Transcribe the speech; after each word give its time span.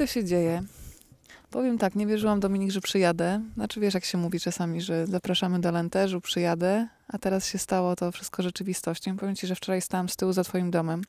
to 0.00 0.06
się 0.06 0.24
dzieje? 0.24 0.62
Powiem 1.50 1.78
tak, 1.78 1.94
nie 1.94 2.06
wierzyłam 2.06 2.40
Dominik, 2.40 2.70
że 2.70 2.80
przyjadę. 2.80 3.40
Znaczy 3.54 3.80
wiesz, 3.80 3.94
jak 3.94 4.04
się 4.04 4.18
mówi 4.18 4.40
czasami, 4.40 4.80
że 4.80 5.06
zapraszamy 5.06 5.60
do 5.60 5.70
Lenterzu, 5.70 6.20
przyjadę, 6.20 6.88
a 7.08 7.18
teraz 7.18 7.46
się 7.46 7.58
stało 7.58 7.96
to 7.96 8.12
wszystko 8.12 8.42
rzeczywistością. 8.42 9.16
Powiem 9.16 9.36
ci, 9.36 9.46
że 9.46 9.54
wczoraj 9.54 9.82
stałam 9.82 10.08
z 10.08 10.16
tyłu 10.16 10.32
za 10.32 10.44
twoim 10.44 10.70
domem, 10.70 11.02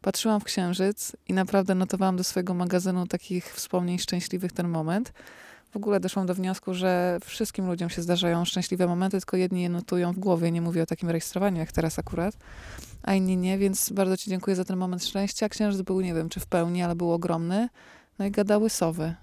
patrzyłam 0.00 0.40
w 0.40 0.44
księżyc 0.44 1.12
i 1.28 1.32
naprawdę 1.32 1.74
notowałam 1.74 2.16
do 2.16 2.24
swojego 2.24 2.54
magazynu 2.54 3.06
takich 3.06 3.54
wspomnień 3.54 3.98
szczęśliwych 3.98 4.52
ten 4.52 4.68
moment. 4.68 5.12
W 5.70 5.76
ogóle 5.76 6.00
doszłam 6.00 6.26
do 6.26 6.34
wniosku, 6.34 6.74
że 6.74 7.18
wszystkim 7.24 7.66
ludziom 7.66 7.90
się 7.90 8.02
zdarzają 8.02 8.44
szczęśliwe 8.44 8.86
momenty, 8.86 9.18
tylko 9.18 9.36
jedni 9.36 9.62
je 9.62 9.68
notują 9.68 10.12
w 10.12 10.18
głowie. 10.18 10.50
Nie 10.50 10.62
mówię 10.62 10.82
o 10.82 10.86
takim 10.86 11.10
rejestrowaniu 11.10 11.58
jak 11.58 11.72
teraz 11.72 11.98
akurat, 11.98 12.34
a 13.02 13.14
inni 13.14 13.36
nie, 13.36 13.58
więc 13.58 13.92
bardzo 13.92 14.16
Ci 14.16 14.30
dziękuję 14.30 14.56
za 14.56 14.64
ten 14.64 14.76
moment 14.76 15.04
szczęścia. 15.04 15.48
Księżyc 15.48 15.82
był, 15.82 16.00
nie 16.00 16.14
wiem 16.14 16.28
czy 16.28 16.40
w 16.40 16.46
pełni, 16.46 16.82
ale 16.82 16.96
był 16.96 17.12
ogromny. 17.12 17.68
No 18.20 18.26
i 18.26 18.30
gadały 18.30 18.70
sowy. 18.70 19.14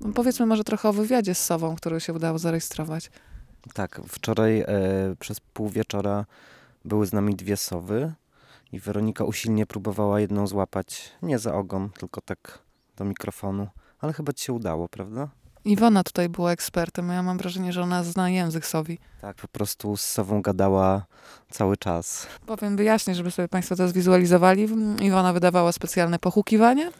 No, 0.00 0.12
powiedzmy 0.12 0.46
może 0.46 0.64
trochę 0.64 0.88
o 0.88 0.92
wywiadzie 0.92 1.34
z 1.34 1.44
Sową, 1.44 1.76
który 1.76 2.00
się 2.00 2.12
udało 2.12 2.38
zarejestrować. 2.38 3.10
Tak, 3.74 4.00
wczoraj 4.08 4.60
e, 4.60 4.66
przez 5.18 5.40
pół 5.40 5.68
wieczora 5.68 6.26
były 6.84 7.06
z 7.06 7.12
nami 7.12 7.36
dwie 7.36 7.56
sowy 7.56 8.12
i 8.72 8.80
Weronika 8.80 9.24
usilnie 9.24 9.66
próbowała 9.66 10.20
jedną 10.20 10.46
złapać, 10.46 11.12
nie 11.22 11.38
za 11.38 11.54
ogon, 11.54 11.90
tylko 11.90 12.20
tak 12.20 12.58
do 12.96 13.04
mikrofonu. 13.04 13.68
Ale 14.00 14.12
chyba 14.12 14.32
ci 14.32 14.44
się 14.44 14.52
udało, 14.52 14.88
prawda? 14.88 15.28
Iwona 15.66 16.04
tutaj 16.04 16.28
była 16.28 16.52
ekspertem. 16.52 17.08
Ja 17.08 17.22
mam 17.22 17.38
wrażenie, 17.38 17.72
że 17.72 17.82
ona 17.82 18.04
zna 18.04 18.30
język 18.30 18.66
sowi. 18.66 18.98
Tak, 19.20 19.36
po 19.36 19.48
prostu 19.48 19.96
z 19.96 20.00
sową 20.00 20.42
gadała 20.42 21.06
cały 21.50 21.76
czas. 21.76 22.26
Powiem 22.46 22.76
wyjaśnię, 22.76 23.14
żeby 23.14 23.30
sobie 23.30 23.48
Państwo 23.48 23.76
to 23.76 23.88
zwizualizowali. 23.88 24.68
Iwona 25.02 25.32
wydawała 25.32 25.72
specjalne 25.72 26.18
pochukiwanie, 26.18 26.90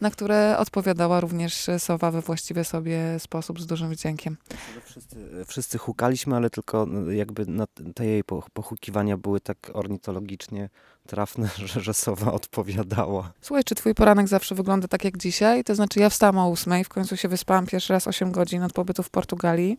na 0.00 0.10
które 0.10 0.58
odpowiadała 0.58 1.20
również 1.20 1.66
sowa 1.78 2.10
we 2.10 2.20
właściwy 2.20 2.64
sobie 2.64 3.18
sposób 3.18 3.60
z 3.60 3.66
dużym 3.66 3.90
wdziękiem. 3.90 4.36
Wszyscy, 4.84 5.16
wszyscy 5.46 5.78
hukaliśmy, 5.78 6.36
ale 6.36 6.50
tylko 6.50 6.86
no, 6.86 7.10
jakby 7.10 7.46
te 7.94 8.06
jej 8.06 8.24
po- 8.24 8.44
pochukiwania 8.52 9.16
były 9.16 9.40
tak 9.40 9.70
ornitologicznie 9.72 10.68
trafne, 11.06 11.48
że, 11.66 11.80
że 11.80 11.94
sowa 11.94 12.32
odpowiadała. 12.32 13.32
Słuchaj, 13.40 13.64
czy 13.64 13.74
twój 13.74 13.94
poranek 13.94 14.28
zawsze 14.28 14.54
wygląda 14.54 14.88
tak 14.88 15.04
jak 15.04 15.16
dzisiaj? 15.18 15.64
To 15.64 15.74
znaczy 15.74 16.00
ja 16.00 16.10
wstałam 16.10 16.38
o 16.38 16.48
ósmej, 16.48 16.84
w 16.84 16.88
końcu 16.88 17.16
się 17.16 17.28
wyspałam 17.28 17.66
pierwszy 17.66 17.92
raz 17.92 18.08
8 18.08 18.32
godzin 18.32 18.62
od 18.62 18.72
pobytu 18.72 19.02
w 19.02 19.10
Portugalii. 19.10 19.78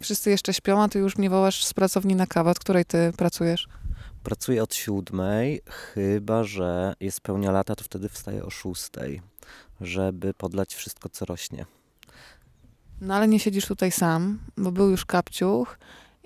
Wszyscy 0.00 0.30
jeszcze 0.30 0.54
śpią, 0.54 0.82
a 0.82 0.88
ty 0.88 0.98
już 0.98 1.16
mnie 1.16 1.30
wołasz 1.30 1.64
z 1.64 1.74
pracowni 1.74 2.14
na 2.14 2.26
kawę. 2.26 2.50
Od 2.50 2.58
której 2.58 2.84
ty 2.84 3.12
pracujesz? 3.16 3.68
Pracuję 4.22 4.62
od 4.62 4.74
siódmej, 4.74 5.60
chyba 5.66 6.44
że 6.44 6.94
jest 7.00 7.20
pełnia 7.20 7.50
lata, 7.50 7.76
to 7.76 7.84
wtedy 7.84 8.08
wstaję 8.08 8.44
o 8.44 8.50
szóstej, 8.50 9.22
żeby 9.80 10.34
podlać 10.34 10.74
wszystko, 10.74 11.08
co 11.08 11.24
rośnie. 11.24 11.66
No 13.00 13.14
ale 13.14 13.28
nie 13.28 13.40
siedzisz 13.40 13.66
tutaj 13.66 13.92
sam, 13.92 14.38
bo 14.56 14.72
był 14.72 14.90
już 14.90 15.04
kapciuch 15.04 15.78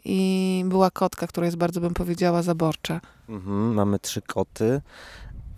i 0.05 0.65
była 0.67 0.91
kotka, 0.91 1.27
która 1.27 1.47
jest 1.47 1.57
bardzo, 1.57 1.81
bym 1.81 1.95
powiedziała, 1.95 2.43
zaborcza. 2.43 3.01
Mhm, 3.29 3.75
mamy 3.75 3.99
trzy 3.99 4.23
koty. 4.23 4.81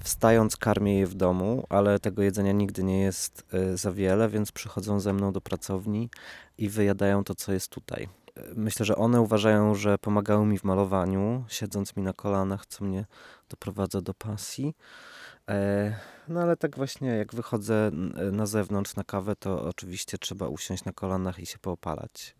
Wstając 0.00 0.56
karmię 0.56 0.98
je 0.98 1.06
w 1.06 1.14
domu, 1.14 1.64
ale 1.68 1.98
tego 1.98 2.22
jedzenia 2.22 2.52
nigdy 2.52 2.84
nie 2.84 3.00
jest 3.00 3.44
y, 3.54 3.76
za 3.76 3.92
wiele, 3.92 4.28
więc 4.28 4.52
przychodzą 4.52 5.00
ze 5.00 5.12
mną 5.12 5.32
do 5.32 5.40
pracowni 5.40 6.10
i 6.58 6.68
wyjadają 6.68 7.24
to, 7.24 7.34
co 7.34 7.52
jest 7.52 7.68
tutaj. 7.68 8.08
Myślę, 8.56 8.86
że 8.86 8.96
one 8.96 9.20
uważają, 9.20 9.74
że 9.74 9.98
pomagały 9.98 10.46
mi 10.46 10.58
w 10.58 10.64
malowaniu, 10.64 11.44
siedząc 11.48 11.96
mi 11.96 12.02
na 12.02 12.12
kolanach, 12.12 12.66
co 12.66 12.84
mnie 12.84 13.04
doprowadza 13.48 14.00
do 14.00 14.14
pasji. 14.14 14.74
E, 15.48 15.96
No 16.28 16.40
ale 16.40 16.56
tak 16.56 16.76
właśnie, 16.76 17.08
jak 17.08 17.34
wychodzę 17.34 17.90
na 18.32 18.46
zewnątrz 18.46 18.96
na 18.96 19.04
kawę, 19.04 19.36
to 19.36 19.64
oczywiście 19.64 20.18
trzeba 20.18 20.48
usiąść 20.48 20.84
na 20.84 20.92
kolanach 20.92 21.38
i 21.38 21.46
się 21.46 21.58
poopalać. 21.58 22.36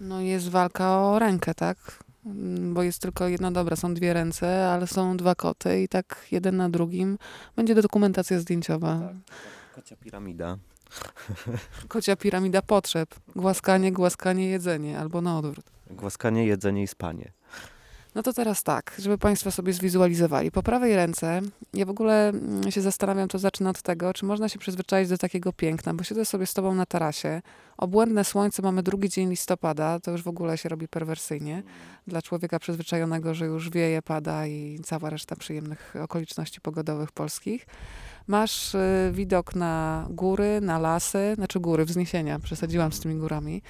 No 0.00 0.20
jest 0.20 0.48
walka 0.48 0.98
o 1.00 1.18
rękę, 1.18 1.54
tak? 1.54 1.76
Mm, 2.26 2.74
Bo 2.74 2.82
jest 2.82 3.02
tylko 3.02 3.28
jedna, 3.28 3.50
dobra, 3.52 3.76
są 3.76 3.94
dwie 3.94 4.12
ręce, 4.12 4.68
ale 4.70 4.86
są 4.86 5.16
dwa 5.16 5.34
koty 5.34 5.82
i 5.82 5.88
tak 5.88 6.26
jeden 6.30 6.56
na 6.56 6.68
drugim 6.68 7.18
będzie 7.56 7.74
dokumentacja 7.74 8.40
zdjęciowa. 8.40 9.00
Kocia 9.74 9.96
piramida. 9.96 10.58
Kocia 11.88 12.16
piramida 12.16 12.62
potrzeb. 12.62 13.14
Głaskanie, 13.36 13.92
głaskanie, 13.92 14.48
jedzenie, 14.48 14.98
albo 14.98 15.20
na 15.20 15.38
odwrót. 15.38 15.64
Głaskanie, 15.90 16.46
jedzenie 16.46 16.82
i 16.82 16.86
spanie. 16.86 17.32
No 18.14 18.22
to 18.22 18.32
teraz 18.32 18.62
tak, 18.62 18.94
żeby 18.98 19.18
Państwo 19.18 19.50
sobie 19.50 19.72
zwizualizowali. 19.72 20.50
Po 20.50 20.62
prawej 20.62 20.96
ręce, 20.96 21.40
ja 21.74 21.86
w 21.86 21.90
ogóle 21.90 22.28
mm, 22.28 22.70
się 22.70 22.80
zastanawiam, 22.80 23.28
to 23.28 23.38
zacznę 23.38 23.70
od 23.70 23.82
tego, 23.82 24.14
czy 24.14 24.24
można 24.24 24.48
się 24.48 24.58
przyzwyczaić 24.58 25.08
do 25.08 25.18
takiego 25.18 25.52
piękna, 25.52 25.94
bo 25.94 26.04
siedzę 26.04 26.24
sobie 26.24 26.46
z 26.46 26.54
Tobą 26.54 26.74
na 26.74 26.86
tarasie, 26.86 27.42
obłędne 27.76 28.24
słońce, 28.24 28.62
mamy 28.62 28.82
drugi 28.82 29.08
dzień 29.08 29.30
listopada, 29.30 30.00
to 30.00 30.10
już 30.10 30.22
w 30.22 30.28
ogóle 30.28 30.58
się 30.58 30.68
robi 30.68 30.88
perwersyjnie 30.88 31.62
dla 32.06 32.22
człowieka 32.22 32.58
przyzwyczajonego, 32.58 33.34
że 33.34 33.46
już 33.46 33.70
wieje, 33.70 34.02
pada 34.02 34.46
i 34.46 34.80
cała 34.84 35.10
reszta 35.10 35.36
przyjemnych 35.36 35.94
okoliczności 36.02 36.60
pogodowych 36.60 37.12
polskich. 37.12 37.66
Masz 38.28 38.74
y, 38.74 39.10
widok 39.12 39.54
na 39.54 40.06
góry, 40.10 40.60
na 40.60 40.78
lasy, 40.78 41.34
znaczy 41.34 41.60
góry, 41.60 41.84
wzniesienia, 41.84 42.38
przesadziłam 42.38 42.92
z 42.92 43.00
tymi 43.00 43.14
górami. 43.14 43.62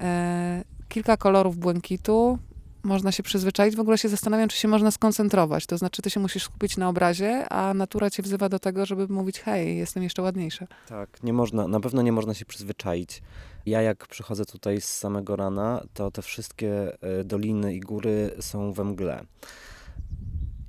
E, 0.00 0.64
kilka 0.88 1.16
kolorów 1.16 1.56
błękitu, 1.56 2.38
można 2.82 3.12
się 3.12 3.22
przyzwyczaić. 3.22 3.76
W 3.76 3.80
ogóle 3.80 3.98
się 3.98 4.08
zastanawiam, 4.08 4.48
czy 4.48 4.56
się 4.56 4.68
można 4.68 4.90
skoncentrować. 4.90 5.66
To 5.66 5.78
znaczy, 5.78 6.02
ty 6.02 6.10
się 6.10 6.20
musisz 6.20 6.44
skupić 6.44 6.76
na 6.76 6.88
obrazie, 6.88 7.48
a 7.48 7.74
natura 7.74 8.10
cię 8.10 8.22
wzywa 8.22 8.48
do 8.48 8.58
tego, 8.58 8.86
żeby 8.86 9.08
mówić, 9.08 9.40
hej, 9.40 9.76
jestem 9.76 10.02
jeszcze 10.02 10.22
ładniejsza. 10.22 10.66
Tak, 10.88 11.22
nie 11.22 11.32
można, 11.32 11.68
na 11.68 11.80
pewno 11.80 12.02
nie 12.02 12.12
można 12.12 12.34
się 12.34 12.44
przyzwyczaić. 12.44 13.22
Ja 13.66 13.82
jak 13.82 14.06
przychodzę 14.06 14.44
tutaj 14.44 14.80
z 14.80 14.88
samego 14.88 15.36
rana, 15.36 15.82
to 15.94 16.10
te 16.10 16.22
wszystkie 16.22 17.02
e, 17.02 17.24
doliny 17.24 17.74
i 17.74 17.80
góry 17.80 18.30
są 18.40 18.72
we 18.72 18.84
mgle. 18.84 19.24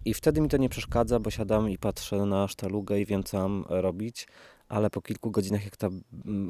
I 0.06 0.14
wtedy 0.14 0.41
mi 0.41 0.50
to 0.50 0.58
nie 0.58 0.69
przeszkadza, 0.69 1.19
bo 1.19 1.31
siadam 1.31 1.69
i 1.69 1.78
patrzę 1.78 2.18
na 2.18 2.47
sztalugę 2.47 3.00
i 3.00 3.06
wiem, 3.06 3.24
co 3.24 3.38
mam 3.38 3.66
robić. 3.69 4.28
Ale 4.69 4.90
po 4.90 5.02
kilku 5.02 5.31
godzinach, 5.31 5.66
jak 5.66 5.78
ta 5.78 5.90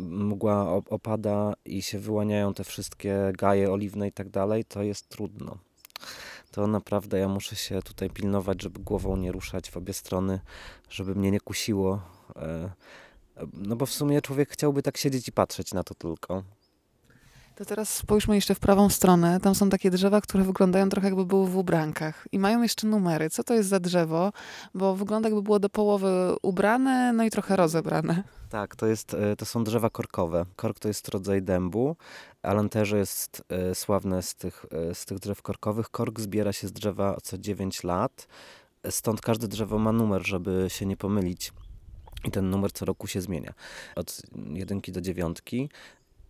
mgła 0.10 0.66
op- 0.66 0.88
opada 0.90 1.54
i 1.66 1.82
się 1.82 2.00
wyłaniają 2.00 2.54
te 2.54 2.64
wszystkie 2.64 3.32
gaje 3.38 3.72
oliwne 3.72 4.08
i 4.08 4.12
tak 4.12 4.30
dalej, 4.30 4.66
to 4.66 4.84
jest 4.84 5.10
trudno. 5.10 5.58
To 6.52 6.68
naprawdę 6.68 7.20
ja 7.20 7.28
muszę 7.28 7.56
się 7.56 7.82
tutaj 7.82 8.10
pilnować, 8.10 8.62
żeby 8.62 8.80
głową 8.80 9.18
nie 9.18 9.32
ruszać 9.32 9.72
w 9.72 9.78
obie 9.78 9.94
strony, 9.94 10.40
żeby 10.90 11.16
mnie 11.16 11.32
nie 11.32 11.40
kusiło. 11.40 12.02
E, 12.36 12.70
no 13.54 13.76
bo 13.76 13.86
w 13.86 13.92
sumie 13.92 14.22
człowiek 14.22 14.50
chciałby 14.50 14.84
tak 14.84 14.98
siedzieć 14.98 15.28
i 15.28 15.32
patrzeć 15.32 15.74
na 15.74 15.84
to 15.84 15.96
tylko. 15.96 16.44
To 17.56 17.66
teraz 17.66 17.96
spójrzmy 17.96 18.36
jeszcze 18.36 18.56
w 18.56 18.60
prawą 18.60 18.90
stronę. 18.90 19.40
Tam 19.40 19.56
są 19.56 19.70
takie 19.70 19.92
drzewa, 19.92 20.22
które 20.22 20.44
wyglądają 20.44 20.90
trochę 20.90 21.08
jakby 21.08 21.26
były 21.26 21.48
w 21.48 21.58
ubrankach 21.58 22.28
i 22.32 22.40
mają 22.40 22.62
jeszcze 22.62 22.88
numery. 22.88 23.30
Co 23.30 23.44
to 23.44 23.54
jest 23.54 23.70
za 23.70 23.80
drzewo? 23.80 24.32
Bo 24.74 24.96
wygląda 24.96 25.30
jakby 25.30 25.42
było 25.42 25.60
do 25.60 25.70
połowy 25.70 26.36
ubrane, 26.42 27.14
no 27.14 27.24
i 27.24 27.30
trochę 27.30 27.56
rozebrane. 27.56 28.24
Tak, 28.50 28.76
to, 28.76 28.88
jest, 28.88 29.14
e, 29.14 29.36
to 29.36 29.46
są 29.46 29.64
drzewa 29.64 29.90
korkowe. 29.90 30.46
Kork 30.56 30.80
to 30.80 30.88
jest 30.88 31.10
rodzaj 31.10 31.42
dębu. 31.42 31.96
Alenteże 32.44 32.98
jest 32.98 33.44
e, 33.50 33.76
sławne 33.76 34.22
z 34.22 34.36
tych, 34.36 34.66
e, 34.72 34.96
z 34.96 35.06
tych 35.06 35.20
drzew 35.20 35.42
korkowych. 35.42 35.90
Kork 35.90 36.20
zbiera 36.20 36.54
się 36.54 36.68
z 36.68 36.72
drzewa 36.72 37.18
co 37.24 37.38
9 37.38 37.84
lat. 37.84 38.28
Stąd 38.90 39.22
każde 39.22 39.48
drzewo 39.48 39.80
ma 39.80 39.92
numer, 39.92 40.28
żeby 40.28 40.66
się 40.68 40.86
nie 40.86 40.98
pomylić. 40.98 41.54
I 42.26 42.32
ten 42.32 42.50
numer 42.50 42.72
co 42.72 42.86
roku 42.86 43.08
się 43.08 43.22
zmienia. 43.22 43.54
Od 43.96 44.22
jedynki 44.54 44.92
do 44.92 45.02
dziewiątki. 45.02 45.70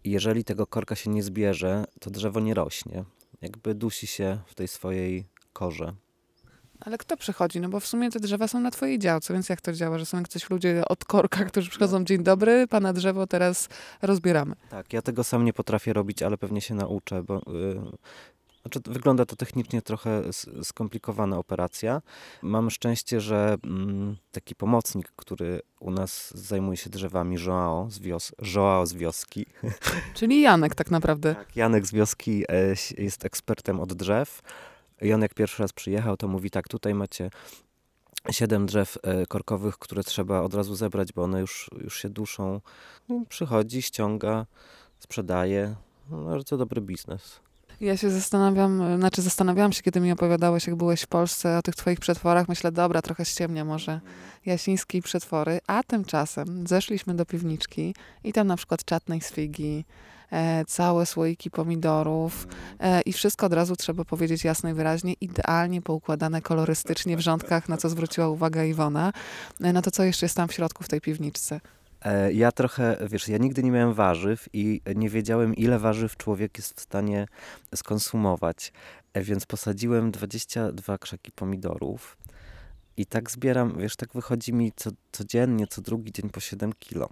Jeżeli 0.04 0.44
tego 0.44 0.68
korka 0.68 0.96
się 0.96 1.10
nie 1.10 1.24
zbierze, 1.24 1.86
to 2.00 2.10
drzewo 2.10 2.40
nie 2.40 2.54
rośnie. 2.54 3.04
Jakby 3.42 3.76
dusi 3.76 4.08
się 4.08 4.40
w 4.46 4.56
tej 4.56 4.68
swojej 4.68 5.26
korze. 5.54 5.94
Ale 6.80 6.98
kto 6.98 7.18
przychodzi? 7.18 7.62
No 7.62 7.70
bo 7.70 7.80
w 7.80 7.88
sumie 7.88 8.12
te 8.12 8.20
drzewa 8.20 8.48
są 8.48 8.60
na 8.60 8.72
twojej 8.72 9.00
działce, 9.00 9.34
więc 9.34 9.50
jak 9.50 9.62
to 9.62 9.74
działa, 9.74 10.00
że 10.00 10.06
są 10.06 10.20
jacyś 10.20 10.50
ludzie 10.50 10.84
od 10.90 11.06
korka, 11.06 11.46
którzy 11.46 11.70
przychodzą, 11.70 12.04
dzień 12.04 12.24
dobry, 12.24 12.68
pana 12.68 12.94
drzewo 12.94 13.28
teraz 13.28 13.70
rozbieramy. 14.02 14.56
Tak, 14.70 14.94
ja 14.94 15.02
tego 15.02 15.24
sam 15.24 15.46
nie 15.46 15.54
potrafię 15.54 15.94
robić, 15.94 16.24
ale 16.24 16.38
pewnie 16.38 16.62
się 16.62 16.76
nauczę, 16.76 17.24
bo 17.24 17.38
y, 17.38 17.42
znaczy, 18.64 18.80
wygląda 18.86 19.26
to 19.26 19.36
technicznie 19.36 19.82
trochę 19.82 20.22
skomplikowana 20.64 21.38
operacja. 21.38 22.02
Mam 22.42 22.70
szczęście, 22.70 23.22
że 23.22 23.58
mm, 23.64 24.16
taki 24.32 24.56
pomocnik, 24.56 25.12
który 25.16 25.62
u 25.80 25.92
nas 25.92 26.38
zajmuje 26.38 26.78
się 26.78 26.90
drzewami, 26.90 27.38
Joao 27.46 27.90
z, 27.90 28.00
wios 28.00 28.32
Joao 28.56 28.86
z 28.86 28.94
wioski, 28.94 29.46
Czyli 30.18 30.42
Janek 30.42 30.76
tak 30.76 30.92
naprawdę. 30.92 31.36
tak, 31.36 31.56
Janek 31.56 31.86
z 31.86 31.92
wioski 31.92 32.44
e, 32.50 32.76
jest 32.98 33.26
ekspertem 33.26 33.80
od 33.80 33.94
drzew. 33.94 34.42
Jak 35.02 35.34
pierwszy 35.34 35.62
raz 35.62 35.74
przyjechał, 35.74 36.18
to 36.18 36.28
mówi 36.28 36.50
tak, 36.50 36.68
tutaj 36.68 36.94
macie 36.94 37.30
siedem 38.32 38.66
drzew 38.66 38.98
e, 39.04 39.26
korkowych, 39.26 39.78
które 39.78 40.04
trzeba 40.04 40.42
od 40.42 40.54
razu 40.54 40.76
zebrać, 40.76 41.14
bo 41.14 41.24
one 41.24 41.40
już, 41.40 41.70
już 41.82 42.02
się 42.02 42.10
duszą. 42.10 42.62
No, 43.10 43.24
przychodzi, 43.30 43.82
ściąga, 43.82 44.46
sprzedaje. 45.00 45.76
No, 46.10 46.24
bardzo 46.24 46.58
dobry 46.58 46.82
biznes. 46.82 47.40
Ja 47.84 47.98
się 47.98 48.10
zastanawiam, 48.10 48.98
znaczy 48.98 49.22
zastanawiałam 49.22 49.74
się, 49.74 49.82
kiedy 49.82 50.00
mi 50.00 50.12
opowiadałeś, 50.12 50.68
jak 50.68 50.76
byłeś 50.76 51.02
w 51.02 51.08
Polsce 51.08 51.58
o 51.58 51.62
tych 51.62 51.76
twoich 51.76 52.00
przetworach. 52.00 52.50
Myślę, 52.50 52.72
dobra, 52.72 53.02
trochę 53.02 53.26
ściemnia 53.26 53.66
może 53.66 54.02
jasińskiej 54.46 55.02
przetwory, 55.02 55.60
a 55.68 55.84
tymczasem 55.84 56.68
zeszliśmy 56.68 57.14
do 57.14 57.26
piwniczki 57.26 57.96
i 58.24 58.34
tam 58.34 58.48
na 58.48 58.58
przykład 58.58 58.86
czatnej 58.86 59.22
z 59.22 59.32
figi, 59.32 59.86
e, 60.32 60.66
całe 60.66 61.06
słoiki 61.06 61.52
pomidorów 61.52 62.48
e, 62.80 63.02
i 63.02 63.14
wszystko 63.14 63.46
od 63.46 63.54
razu 63.54 63.76
trzeba 63.76 64.06
powiedzieć 64.06 64.44
jasno 64.44 64.70
i 64.70 64.74
wyraźnie, 64.74 65.14
idealnie 65.22 65.82
poukładane 65.82 66.42
kolorystycznie 66.42 67.18
w 67.18 67.20
rządkach, 67.20 67.70
na 67.70 67.78
co 67.78 67.90
zwróciła 67.90 68.30
uwagę 68.30 68.68
Iwona. 68.68 69.14
E, 69.62 69.74
no 69.74 69.82
to 69.82 69.92
co 69.92 70.04
jeszcze 70.04 70.26
jest 70.26 70.36
tam 70.36 70.48
w 70.48 70.54
środku 70.54 70.84
w 70.84 70.88
tej 70.88 71.02
piwniczce? 71.02 71.60
E, 72.04 72.34
Ja 72.34 72.52
trochę, 72.52 72.98
wiesz, 73.10 73.28
ja 73.28 73.38
nigdy 73.38 73.64
nie 73.64 73.72
miałem 73.72 73.94
warzyw 73.94 74.50
i 74.54 74.82
nie 74.96 75.10
wiedziałem, 75.10 75.56
ile 75.56 75.80
warzyw 75.80 76.18
człowiek 76.18 76.58
jest 76.58 76.80
w 76.80 76.82
stanie 76.84 77.26
skonsumować. 77.76 78.74
E, 79.14 79.22
Więc 79.22 79.46
posadziłem 79.46 80.12
22 80.12 80.98
krzaki 80.98 81.32
pomidorów 81.32 82.18
i 82.98 83.06
tak 83.06 83.32
zbieram, 83.32 83.78
wiesz, 83.80 83.96
tak 83.96 84.14
wychodzi 84.14 84.54
mi 84.54 84.72
co, 84.76 84.90
codziennie, 85.12 85.68
co 85.68 85.82
drugi 85.82 86.12
dzień 86.12 86.30
po 86.30 86.40
7 86.40 86.74
kilo. 86.80 87.10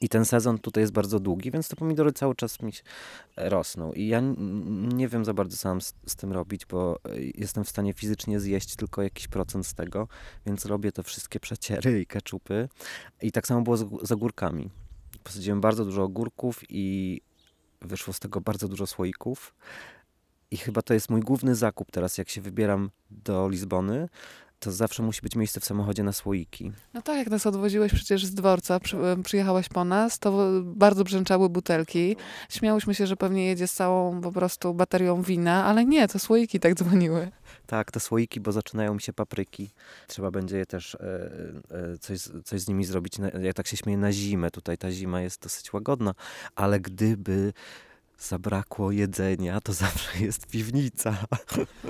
I 0.00 0.08
ten 0.08 0.24
sezon 0.24 0.58
tutaj 0.58 0.82
jest 0.82 0.92
bardzo 0.92 1.20
długi, 1.20 1.50
więc 1.50 1.68
te 1.68 1.76
pomidory 1.76 2.12
cały 2.12 2.34
czas 2.34 2.62
mi 2.62 2.72
e, 3.36 3.48
rosną. 3.48 3.92
I 3.92 4.06
ja 4.06 4.22
nie 4.94 5.08
wiem 5.08 5.24
za 5.24 5.34
bardzo, 5.34 5.56
co 5.56 5.68
mam 5.68 5.80
z, 5.80 5.94
z 6.06 6.16
tym 6.16 6.32
robić, 6.32 6.66
bo 6.66 6.98
e, 7.04 7.20
jestem 7.34 7.64
w 7.64 7.68
stanie 7.68 7.92
fizycznie 7.92 8.40
zjeść 8.40 8.76
tylko 8.76 9.02
jakiś 9.02 9.28
procent 9.28 9.66
z 9.66 9.74
tego, 9.74 10.08
więc 10.46 10.66
robię 10.66 10.92
te 10.92 11.02
wszystkie 11.02 11.40
przeciery 11.40 12.00
i 12.00 12.06
keczupy. 12.06 12.68
I 13.22 13.32
tak 13.32 13.46
samo 13.46 13.62
było 13.62 13.76
z, 13.76 13.86
z 14.02 14.12
ogórkami. 14.12 14.70
Posadziłem 15.24 15.60
bardzo 15.60 15.84
dużo 15.84 16.02
ogórków 16.02 16.60
i 16.68 17.20
wyszło 17.80 18.12
z 18.12 18.20
tego 18.20 18.40
bardzo 18.40 18.68
dużo 18.68 18.86
słoików. 18.86 19.54
I 20.50 20.56
chyba 20.56 20.82
to 20.82 20.94
jest 20.94 21.10
mój 21.10 21.20
główny 21.20 21.54
zakup 21.54 21.90
teraz, 21.90 22.18
jak 22.18 22.28
się 22.28 22.40
wybieram 22.40 22.90
do 23.10 23.48
Lizbony, 23.48 24.08
to 24.58 24.72
zawsze 24.72 25.02
musi 25.02 25.20
być 25.22 25.36
miejsce 25.36 25.60
w 25.60 25.64
samochodzie 25.64 26.02
na 26.02 26.12
słoiki. 26.12 26.72
No 26.94 27.02
tak, 27.02 27.16
jak 27.18 27.30
nas 27.30 27.46
odwoziłeś 27.46 27.94
przecież 27.94 28.26
z 28.26 28.34
dworca, 28.34 28.80
przy, 28.80 28.96
e, 28.98 29.22
przyjechałeś 29.22 29.68
po 29.68 29.84
nas, 29.84 30.18
to 30.18 30.48
bardzo 30.64 31.04
brzęczały 31.04 31.48
butelki. 31.48 32.16
Śmiałyśmy 32.48 32.94
się, 32.94 33.06
że 33.06 33.16
pewnie 33.16 33.46
jedzie 33.46 33.66
z 33.66 33.72
całą 33.72 34.20
po 34.20 34.32
prostu 34.32 34.74
baterią 34.74 35.22
wina, 35.22 35.64
ale 35.64 35.84
nie, 35.84 36.08
to 36.08 36.18
słoiki 36.18 36.60
tak 36.60 36.74
dzwoniły. 36.74 37.30
Tak, 37.66 37.90
te 37.92 38.00
słoiki, 38.00 38.40
bo 38.40 38.52
zaczynają 38.52 38.94
mi 38.94 39.00
się 39.02 39.12
papryki. 39.12 39.70
Trzeba 40.06 40.30
będzie 40.30 40.56
je 40.58 40.66
też 40.66 40.94
e, 40.94 40.98
e, 41.94 41.98
coś, 41.98 42.18
z- 42.18 42.44
coś 42.46 42.60
z 42.60 42.68
nimi 42.68 42.84
zrobić. 42.84 43.12
Ja 43.42 43.52
tak 43.52 43.66
się 43.66 43.76
śmieję 43.76 43.98
na 43.98 44.12
zimę. 44.12 44.50
Tutaj 44.50 44.78
ta 44.78 44.90
zima 44.90 45.20
jest 45.20 45.42
dosyć 45.42 45.72
łagodna, 45.72 46.14
ale 46.54 46.80
gdyby 46.80 47.52
zabrakło 48.18 48.92
jedzenia, 48.92 49.60
to 49.60 49.72
zawsze 49.84 50.18
jest 50.18 50.46
piwnica. 50.46 51.16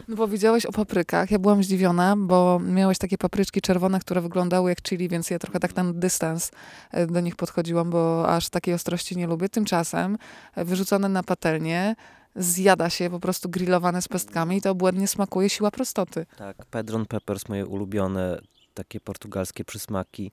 No 0.08 0.16
powiedziałeś 0.16 0.66
o 0.66 0.72
paprykach, 0.72 1.30
ja 1.30 1.38
byłam 1.38 1.64
zdziwiona, 1.64 2.16
bo 2.16 2.60
miałeś 2.60 2.98
takie 2.98 3.18
papryczki 3.18 3.60
czerwone, 3.60 4.00
które 4.00 4.20
wyglądały 4.20 4.70
jak 4.70 4.82
chili, 4.82 5.08
więc 5.08 5.30
ja 5.30 5.38
trochę 5.38 5.60
tak 5.60 5.76
na 5.76 5.92
dystans 5.92 6.50
e, 6.90 7.06
do 7.06 7.20
nich 7.20 7.36
podchodziłam, 7.36 7.90
bo 7.90 8.28
aż 8.28 8.48
takiej 8.48 8.74
ostrości 8.74 9.16
nie 9.16 9.26
lubię. 9.26 9.48
Tymczasem 9.48 10.18
e, 10.54 10.64
wyrzucone 10.64 11.08
na 11.08 11.22
patelnię, 11.22 11.96
zjada 12.36 12.90
się 12.90 13.10
po 13.10 13.20
prostu 13.20 13.48
grillowane 13.48 14.02
z 14.02 14.08
pestkami 14.08 14.56
i 14.56 14.60
to 14.60 14.70
obłędnie 14.70 15.08
smakuje, 15.08 15.50
siła 15.50 15.70
prostoty. 15.70 16.26
Tak, 16.38 16.66
Pedron 16.66 17.06
Peppers, 17.06 17.48
moje 17.48 17.66
ulubione 17.66 18.40
takie 18.76 19.00
portugalskie 19.00 19.64
przysmaki. 19.64 20.32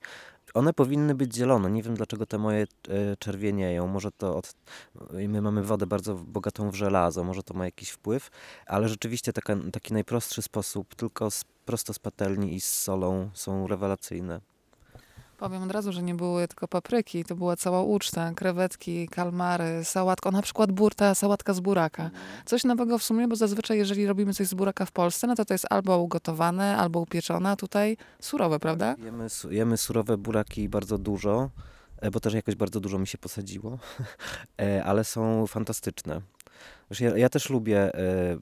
One 0.54 0.72
powinny 0.72 1.14
być 1.14 1.34
zielone. 1.34 1.70
Nie 1.70 1.82
wiem 1.82 1.94
dlaczego 1.94 2.26
te 2.26 2.38
moje 2.38 2.62
e, 2.62 3.16
czerwienieją. 3.16 3.86
Może 3.86 4.12
to 4.12 4.36
od. 4.36 4.54
My 5.28 5.42
mamy 5.42 5.62
wodę 5.62 5.86
bardzo 5.86 6.14
bogatą 6.14 6.70
w 6.70 6.74
żelazo, 6.74 7.24
może 7.24 7.42
to 7.42 7.54
ma 7.54 7.64
jakiś 7.64 7.90
wpływ, 7.90 8.30
ale 8.66 8.88
rzeczywiście 8.88 9.32
taka, 9.32 9.56
taki 9.72 9.92
najprostszy 9.92 10.42
sposób, 10.42 10.94
tylko 10.94 11.30
z, 11.30 11.44
prosto 11.64 11.92
z 11.92 11.98
patelni 11.98 12.54
i 12.54 12.60
z 12.60 12.72
solą 12.72 13.30
są 13.34 13.66
rewelacyjne. 13.66 14.40
Powiem 15.44 15.62
od 15.62 15.70
razu, 15.72 15.92
że 15.92 16.02
nie 16.02 16.14
były 16.14 16.48
tylko 16.48 16.68
papryki, 16.68 17.24
to 17.24 17.36
była 17.36 17.56
cała 17.56 17.82
uczta, 17.82 18.32
krewetki, 18.34 19.08
kalmary, 19.08 19.84
sałatka, 19.84 20.28
o, 20.28 20.32
na 20.32 20.42
przykład 20.42 20.72
burta, 20.72 21.14
sałatka 21.14 21.54
z 21.54 21.60
buraka. 21.60 22.10
Coś 22.44 22.64
nowego 22.64 22.98
w 22.98 23.02
sumie, 23.02 23.28
bo 23.28 23.36
zazwyczaj 23.36 23.78
jeżeli 23.78 24.06
robimy 24.06 24.34
coś 24.34 24.46
z 24.46 24.54
buraka 24.54 24.84
w 24.86 24.92
Polsce, 24.92 25.26
no 25.26 25.34
to 25.34 25.44
to 25.44 25.54
jest 25.54 25.66
albo 25.70 25.98
ugotowane, 25.98 26.76
albo 26.76 27.00
upieczone, 27.00 27.50
a 27.50 27.56
tutaj 27.56 27.96
surowe, 28.20 28.58
prawda? 28.58 28.94
Jemy, 28.98 29.28
su- 29.30 29.52
jemy 29.52 29.76
surowe 29.76 30.16
buraki 30.16 30.68
bardzo 30.68 30.98
dużo, 30.98 31.50
e, 32.00 32.10
bo 32.10 32.20
też 32.20 32.34
jakoś 32.34 32.54
bardzo 32.54 32.80
dużo 32.80 32.98
mi 32.98 33.06
się 33.06 33.18
posadziło, 33.18 33.78
E, 34.62 34.84
ale 34.84 35.04
są 35.04 35.46
fantastyczne. 35.46 36.20
Wiesz, 36.90 37.00
Ja, 37.00 37.16
ja 37.16 37.28
też 37.28 37.50
lubię 37.50 37.94
e, 37.94 38.36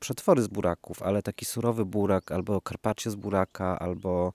przetwory 0.00 0.42
z 0.42 0.48
buraków, 0.48 1.02
ale 1.02 1.22
taki 1.22 1.44
surowy 1.44 1.84
burak, 1.84 2.32
albo 2.32 2.60
carpaccio 2.68 3.10
z 3.10 3.14
buraka, 3.14 3.78
albo 3.78 4.32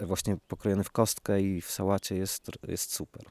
właśnie 0.00 0.36
pokrojony 0.48 0.84
w 0.84 0.90
kostkę 0.90 1.40
i 1.40 1.60
w 1.60 1.70
sałacie 1.70 2.16
jest, 2.16 2.50
jest 2.68 2.94
super. 2.94 3.22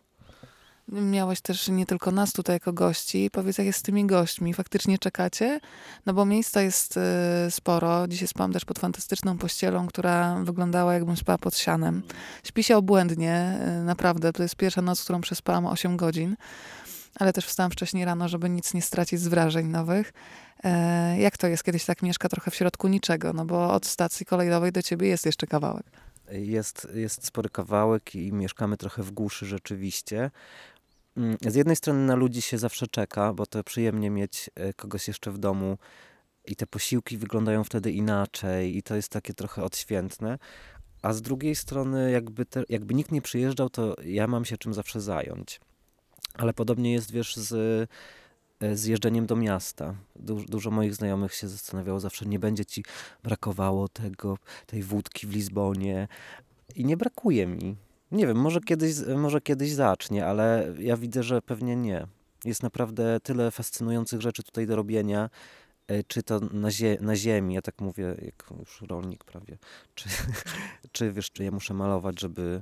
Miałeś 0.92 1.42
też 1.42 1.68
nie 1.68 1.86
tylko 1.86 2.12
nas 2.12 2.32
tutaj 2.32 2.56
jako 2.56 2.74
gości. 2.74 3.30
Powiedz, 3.32 3.58
jak 3.58 3.68
jest 3.68 3.80
z 3.80 3.82
tymi 3.82 4.06
gośćmi? 4.06 4.54
Faktycznie 4.54 4.98
czekacie? 4.98 5.60
No 6.06 6.14
bo 6.14 6.26
miejsca 6.26 6.62
jest 6.62 6.98
e, 6.98 7.52
sporo. 7.52 8.08
Dzisiaj 8.08 8.28
spałam 8.28 8.54
też 8.54 8.66
pod 8.66 8.80
fantastyczną 8.80 9.38
pościelą, 9.38 9.88
która 9.88 10.36
wyglądała 10.44 10.94
jakbym 10.94 11.18
spała 11.18 11.38
pod 11.38 11.58
sianem. 11.58 12.04
Śpi 12.44 12.64
się 12.64 12.78
obłędnie, 12.78 13.34
e, 13.34 13.84
naprawdę. 13.84 14.34
To 14.34 14.44
jest 14.44 14.56
pierwsza 14.56 14.82
noc, 14.82 15.04
którą 15.04 15.22
przespałam 15.22 15.66
8 15.66 15.98
godzin. 15.98 16.36
Ale 17.20 17.34
też 17.34 17.46
wstałam 17.46 17.72
wcześniej 17.72 18.06
rano, 18.06 18.30
żeby 18.30 18.50
nic 18.50 18.74
nie 18.74 18.82
stracić 18.82 19.20
z 19.20 19.28
wrażeń 19.28 19.68
nowych. 19.68 20.14
E, 20.64 21.20
jak 21.20 21.38
to 21.38 21.48
jest, 21.48 21.64
kiedyś 21.64 21.86
tak 21.86 22.02
mieszka 22.02 22.30
trochę 22.30 22.52
w 22.52 22.56
środku 22.56 22.88
niczego? 22.88 23.34
No 23.34 23.46
bo 23.46 23.74
od 23.74 23.86
stacji 23.86 24.26
kolejowej 24.26 24.72
do 24.72 24.82
ciebie 24.82 25.08
jest 25.08 25.26
jeszcze 25.26 25.48
kawałek. 25.48 26.05
Jest, 26.32 26.88
jest 26.94 27.26
spory 27.26 27.50
kawałek 27.50 28.16
i 28.16 28.34
mieszkamy 28.34 28.78
trochę 28.78 29.04
w 29.04 29.12
głuszy 29.12 29.46
rzeczywiście. 29.46 30.32
Mm, 31.18 31.38
Z 31.42 31.56
jednej 31.56 31.76
strony 31.76 32.06
na 32.06 32.16
ludzi 32.16 32.42
się 32.42 32.58
zawsze 32.58 32.88
czeka, 32.88 33.34
bo 33.34 33.46
to 33.46 33.64
przyjemnie 33.64 34.10
mieć 34.10 34.50
e, 34.56 34.74
kogoś 34.74 35.08
jeszcze 35.08 35.32
w 35.32 35.38
domu 35.38 35.78
i 36.46 36.56
te 36.56 36.68
posiłki 36.68 37.18
wyglądają 37.18 37.64
wtedy 37.64 37.92
inaczej 37.92 38.78
i 38.78 38.84
to 38.84 38.96
jest 38.96 39.10
takie 39.10 39.34
trochę 39.34 39.64
odświętne. 39.64 40.38
A 41.02 41.14
z 41.14 41.22
drugiej 41.22 41.56
strony 41.56 42.12
jakby, 42.12 42.46
te, 42.46 42.64
jakby 42.70 42.94
nikt 42.94 43.12
nie 43.12 43.22
przyjeżdżał, 43.22 43.70
to 43.70 43.96
ja 44.04 44.28
mam 44.28 44.46
się 44.46 44.58
czym 44.58 44.74
zawsze 44.74 45.02
zająć. 45.02 45.60
Ale 46.34 46.54
podobnie 46.54 46.94
jest, 46.94 47.12
wiesz, 47.12 47.36
z, 47.36 47.90
e, 48.60 48.76
z 48.76 48.86
jeżdżeniem 48.86 49.26
do 49.26 49.36
miasta. 49.36 49.96
Du, 50.16 50.36
dużo 50.36 50.72
moich 50.72 50.96
znajomych 50.96 51.34
się 51.34 51.48
zastanawiało 51.48 52.00
zawsze, 52.00 52.26
nie 52.26 52.40
będzie 52.40 52.66
ci 52.66 52.84
brakowało 53.24 53.88
tego, 53.88 54.38
tej 54.66 54.84
wódki 54.84 55.28
w 55.28 55.32
Lizbonie. 55.32 56.08
I 56.76 56.86
nie 56.86 56.98
brakuje 56.98 57.48
mi. 57.48 57.76
Nie 58.12 58.28
wiem, 58.28 58.38
może 58.38 58.62
kiedyś, 58.62 58.96
może 59.18 59.42
kiedyś 59.42 59.72
zacznie, 59.72 60.26
ale 60.26 60.74
ja 60.80 60.98
widzę, 60.98 61.24
że 61.24 61.42
pewnie 61.42 61.76
nie. 61.76 62.08
Jest 62.46 62.64
naprawdę 62.64 63.20
tyle 63.20 63.52
fascynujących 63.52 64.22
rzeczy 64.22 64.44
tutaj 64.44 64.68
do 64.68 64.76
robienia, 64.76 65.30
e, 65.88 66.04
czy 66.04 66.24
to 66.24 66.40
na, 66.40 66.70
zie- 66.70 67.02
na 67.02 67.16
ziemi, 67.16 67.54
ja 67.54 67.62
tak 67.62 67.82
mówię, 67.82 68.16
jak 68.22 68.44
już 68.60 68.82
rolnik 68.82 69.24
prawie, 69.24 69.58
czy, 69.96 70.10
czy 70.92 71.12
wiesz, 71.12 71.32
czy 71.32 71.44
ja 71.44 71.52
muszę 71.52 71.74
malować, 71.74 72.20
żeby 72.22 72.62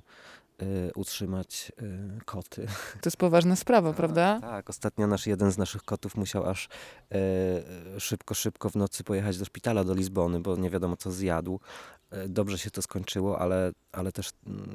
utrzymać 0.95 1.71
e, 1.77 2.21
koty. 2.25 2.67
To 3.01 3.07
jest 3.07 3.17
poważna 3.17 3.55
sprawa, 3.55 3.93
prawda? 3.93 4.39
Tak, 4.41 4.69
ostatnio 4.69 5.07
nasz 5.07 5.27
jeden 5.27 5.51
z 5.51 5.57
naszych 5.57 5.83
kotów 5.83 6.15
musiał 6.15 6.49
aż 6.49 6.69
e, 7.11 7.99
szybko, 7.99 8.33
szybko 8.33 8.69
w 8.69 8.75
nocy 8.75 9.03
pojechać 9.03 9.37
do 9.37 9.45
szpitala 9.45 9.83
do 9.83 9.93
Lizbony, 9.93 10.39
bo 10.39 10.55
nie 10.55 10.69
wiadomo 10.69 10.97
co 10.97 11.11
zjadł. 11.11 11.59
E, 12.11 12.27
dobrze 12.29 12.57
się 12.57 12.71
to 12.71 12.81
skończyło, 12.81 13.39
ale, 13.39 13.71
ale 13.91 14.11
też, 14.11 14.29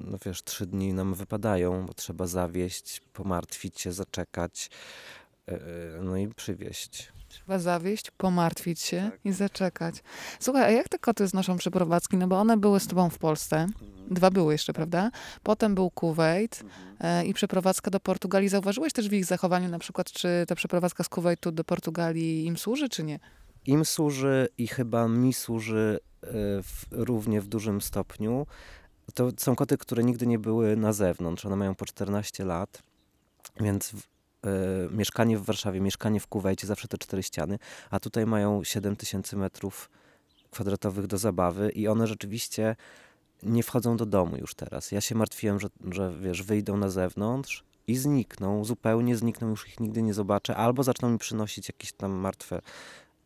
no 0.04 0.18
wiesz, 0.24 0.44
trzy 0.44 0.66
dni 0.66 0.92
nam 0.92 1.14
wypadają, 1.14 1.86
bo 1.86 1.94
trzeba 1.94 2.26
zawieść, 2.26 3.00
pomartwić 3.12 3.80
się, 3.80 3.92
zaczekać, 3.92 4.70
e, 5.46 5.58
no 6.02 6.16
i 6.16 6.28
przywieźć. 6.28 7.17
Trzeba 7.28 7.58
zawieść, 7.58 8.10
pomartwić 8.10 8.80
się 8.80 9.10
i 9.24 9.32
zaczekać. 9.32 9.94
Słuchaj, 10.40 10.62
a 10.62 10.70
jak 10.70 10.88
te 10.88 10.98
koty 10.98 11.28
znoszą 11.28 11.56
przeprowadzki? 11.56 12.16
No 12.16 12.28
bo 12.28 12.40
one 12.40 12.56
były 12.56 12.80
z 12.80 12.86
tobą 12.86 13.10
w 13.10 13.18
Polsce. 13.18 13.66
Dwa 14.10 14.30
były 14.30 14.52
jeszcze, 14.52 14.72
prawda? 14.72 15.10
Potem 15.42 15.74
był 15.74 15.90
Kuwait 15.90 16.64
e, 17.00 17.26
i 17.26 17.34
przeprowadzka 17.34 17.90
do 17.90 18.00
Portugalii. 18.00 18.48
Zauważyłeś 18.48 18.92
też 18.92 19.08
w 19.08 19.12
ich 19.12 19.24
zachowaniu 19.24 19.68
na 19.68 19.78
przykład, 19.78 20.12
czy 20.12 20.28
ta 20.48 20.54
przeprowadzka 20.54 21.04
z 21.04 21.08
Kuwaitu 21.08 21.52
do 21.52 21.64
Portugalii 21.64 22.46
im 22.46 22.56
służy, 22.56 22.88
czy 22.88 23.04
nie? 23.04 23.18
Im 23.66 23.84
służy 23.84 24.48
i 24.58 24.66
chyba 24.66 25.08
mi 25.08 25.32
służy 25.32 26.00
e, 26.22 26.26
w, 26.62 26.86
równie 26.90 27.40
w 27.40 27.48
dużym 27.48 27.80
stopniu. 27.80 28.46
To 29.14 29.30
są 29.38 29.56
koty, 29.56 29.78
które 29.78 30.04
nigdy 30.04 30.26
nie 30.26 30.38
były 30.38 30.76
na 30.76 30.92
zewnątrz. 30.92 31.46
One 31.46 31.56
mają 31.56 31.74
po 31.74 31.86
14 31.86 32.44
lat, 32.44 32.82
więc 33.60 33.92
e, 34.44 34.50
mieszkanie 34.90 35.38
w 35.38 35.44
Warszawie, 35.44 35.80
mieszkanie 35.80 36.20
w 36.20 36.26
Kuwejcie, 36.26 36.66
zawsze 36.66 36.88
te 36.88 36.98
cztery 36.98 37.22
ściany, 37.22 37.58
a 37.90 38.00
tutaj 38.00 38.26
mają 38.26 38.64
7 38.64 38.96
tysięcy 38.96 39.36
metrów 39.36 39.90
kwadratowych 40.50 41.06
do 41.06 41.18
zabawy 41.18 41.70
i 41.70 41.88
one 41.88 42.06
rzeczywiście 42.06 42.76
nie 43.42 43.62
wchodzą 43.62 43.96
do 43.96 44.06
domu 44.06 44.36
już 44.36 44.54
teraz. 44.54 44.92
Ja 44.92 45.00
się 45.00 45.14
martwiłem, 45.14 45.60
że, 45.60 45.68
że 45.90 46.12
wiesz, 46.20 46.42
wyjdą 46.42 46.76
na 46.76 46.88
zewnątrz, 46.88 47.64
i 47.88 47.96
znikną, 47.96 48.64
zupełnie 48.64 49.16
znikną, 49.16 49.48
już 49.48 49.68
ich 49.68 49.80
nigdy 49.80 50.02
nie 50.02 50.14
zobaczę, 50.14 50.56
albo 50.56 50.82
zaczną 50.82 51.10
mi 51.10 51.18
przynosić 51.18 51.68
jakieś 51.68 51.92
tam 51.92 52.12
martwe 52.12 52.60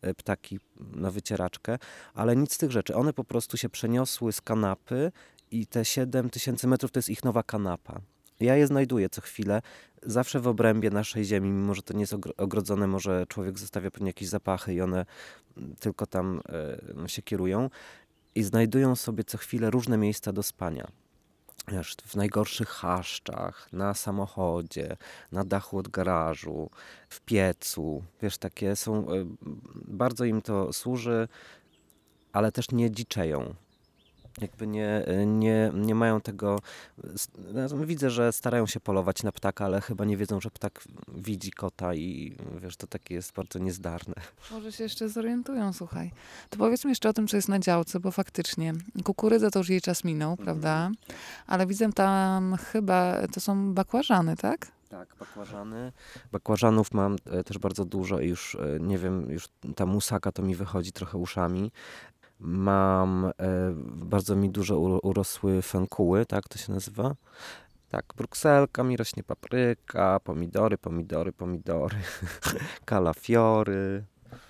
e, 0.01 0.13
ptaki 0.13 0.59
na 0.79 1.11
wycieraczkę, 1.11 1.77
ale 2.13 2.35
nic 2.35 2.53
z 2.53 2.57
tych 2.57 2.71
rzeczy. 2.71 2.95
One 2.95 3.13
po 3.13 3.23
prostu 3.23 3.57
się 3.57 3.69
przeniosły 3.69 4.33
z 4.33 4.41
kanapy 4.41 5.11
i 5.51 5.67
te 5.67 5.85
7 5.85 6.29
tysięcy 6.29 6.67
metrów 6.67 6.91
to 6.91 6.97
jest 6.99 7.09
ich 7.09 7.23
nowa 7.23 7.43
kanapa. 7.43 8.01
Ja 8.39 8.55
je 8.55 8.67
znajduję 8.67 9.09
co 9.09 9.21
chwilę, 9.21 9.61
zawsze 10.03 10.39
w 10.39 10.47
obrębie 10.47 10.89
naszej 10.89 11.25
ziemi, 11.25 11.49
mimo 11.49 11.73
że 11.73 11.81
to 11.81 11.93
nie 11.93 11.99
jest 11.99 12.13
ogr- 12.13 12.33
ogrodzone, 12.37 12.87
może 12.87 13.25
człowiek 13.27 13.59
zostawia 13.59 13.91
pewnie 13.91 14.07
jakieś 14.07 14.27
zapachy 14.27 14.73
i 14.73 14.81
one 14.81 15.05
mm, 15.57 15.75
tylko 15.75 16.05
tam 16.05 16.41
e, 17.03 17.09
się 17.09 17.21
kierują 17.21 17.69
i 18.35 18.43
znajdują 18.43 18.95
sobie 18.95 19.23
co 19.23 19.37
chwilę 19.37 19.69
różne 19.69 19.97
miejsca 19.97 20.33
do 20.33 20.43
spania. 20.43 20.87
Wiesz, 21.67 21.95
w 22.05 22.15
najgorszych 22.15 22.69
chaszczach, 22.69 23.73
na 23.73 23.93
samochodzie, 23.93 24.97
na 25.31 25.43
dachu 25.43 25.77
od 25.77 25.87
garażu, 25.87 26.69
w 27.09 27.21
piecu. 27.21 28.03
Wiesz, 28.21 28.37
takie 28.37 28.75
są, 28.75 29.11
e, 29.11 29.25
bardzo 29.75 30.25
im 30.25 30.41
to 30.41 30.73
służy, 30.73 31.27
ale 32.33 32.51
też 32.51 32.71
nie 32.71 32.91
dziczeją. 32.91 33.55
Jakby 34.41 34.67
nie, 34.67 35.05
nie, 35.25 35.71
nie 35.73 35.95
mają 35.95 36.21
tego. 36.21 36.59
no, 37.53 37.85
Widzę, 37.85 38.09
że 38.09 38.31
starają 38.31 38.67
się 38.67 38.79
polować 38.79 39.23
na 39.23 39.31
ptaka, 39.31 39.65
ale 39.65 39.81
chyba 39.81 40.05
nie 40.05 40.17
wiedzą, 40.17 40.41
że 40.41 40.51
ptak 40.51 40.83
widzi 41.07 41.51
kota 41.51 41.93
i 41.93 42.37
wiesz, 42.61 42.77
to 42.77 42.87
takie 42.87 43.15
jest 43.15 43.33
bardzo 43.33 43.59
niezdarne. 43.59 44.13
Może 44.51 44.71
się 44.71 44.83
jeszcze 44.83 45.09
zorientują, 45.09 45.73
słuchaj. 45.73 46.11
To 46.49 46.57
powiedzmy 46.57 46.91
jeszcze 46.91 47.09
o 47.09 47.13
tym, 47.13 47.27
co 47.27 47.35
jest 47.35 47.49
na 47.49 47.59
działce, 47.59 47.99
bo 47.99 48.11
faktycznie 48.11 48.73
kukurydza 49.03 49.51
to 49.51 49.59
już 49.59 49.69
jej 49.69 49.81
czas 49.81 50.03
minął, 50.03 50.37
prawda? 50.37 50.91
Ale 51.47 51.67
widzę 51.67 51.93
tam 51.93 52.55
chyba, 52.55 53.27
to 53.27 53.39
są 53.39 53.73
bakłażany, 53.73 54.35
tak? 54.37 54.71
Tak, 54.89 55.15
bakłażany. 55.19 55.91
Bakłażanów 56.31 56.93
mam 56.93 57.15
e, 57.25 57.43
też 57.43 57.57
bardzo 57.57 57.85
dużo 57.85 58.19
i 58.19 58.27
już 58.27 58.55
e, 58.55 58.79
nie 58.79 58.97
wiem, 58.97 59.31
już 59.31 59.47
ta 59.75 59.85
musaka 59.85 60.31
to 60.31 60.41
mi 60.41 60.55
wychodzi 60.55 60.91
trochę 60.91 61.17
uszami. 61.17 61.71
Mam, 62.45 63.25
e, 63.25 63.31
bardzo 64.05 64.35
mi 64.35 64.49
dużo 64.49 64.75
uro- 64.75 64.99
urosły 65.03 65.61
fenkuły, 65.61 66.25
tak 66.25 66.47
to 66.49 66.57
się 66.57 66.73
nazywa? 66.73 67.15
Tak, 67.89 68.05
brukselka 68.17 68.83
mi 68.83 68.97
rośnie, 68.97 69.23
papryka, 69.23 70.19
pomidory, 70.23 70.77
pomidory, 70.77 71.31
pomidory, 71.31 71.95
kalafiory. 72.85 74.03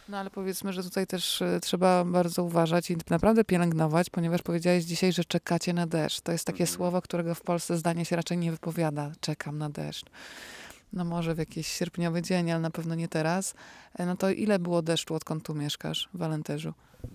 No 0.10 0.18
ale 0.18 0.30
powiedzmy, 0.30 0.74
że 0.74 0.84
tutaj 0.84 1.08
też 1.08 1.42
e, 1.42 1.60
trzeba 1.60 2.06
bardzo 2.06 2.44
uważać 2.44 2.92
i 2.92 2.98
naprawdę 3.10 3.44
pielęgnować, 3.44 4.10
ponieważ 4.10 4.42
powiedziałeś 4.42 4.84
dzisiaj, 4.84 5.14
że 5.14 5.26
czekacie 5.26 5.74
na 5.74 5.88
deszcz. 5.88 6.22
To 6.22 6.32
jest 6.32 6.46
takie 6.46 6.64
Mhm. 6.64 6.76
słowo, 6.78 7.02
którego 7.02 7.36
w 7.36 7.42
Polsce 7.42 7.78
zdanie 7.78 8.06
się 8.06 8.16
raczej 8.16 8.38
nie 8.38 8.52
wypowiada. 8.52 9.12
Czekam 9.20 9.58
na 9.58 9.70
deszcz. 9.70 10.06
No 10.94 11.06
może 11.06 11.36
w 11.36 11.38
jakiś 11.38 11.68
sierpniowy 11.68 12.22
dzień, 12.22 12.52
ale 12.52 12.60
na 12.62 12.72
pewno 12.72 12.96
nie 12.96 13.08
teraz. 13.08 13.54
E, 13.96 14.06
No 14.06 14.16
to 14.18 14.30
ile 14.30 14.60
było 14.60 14.82
deszczu, 14.82 15.16
odkąd 15.16 15.44
tu 15.46 15.56
mieszkasz 15.56 16.10
w 16.14 16.18
Walenterzu? 16.18 16.74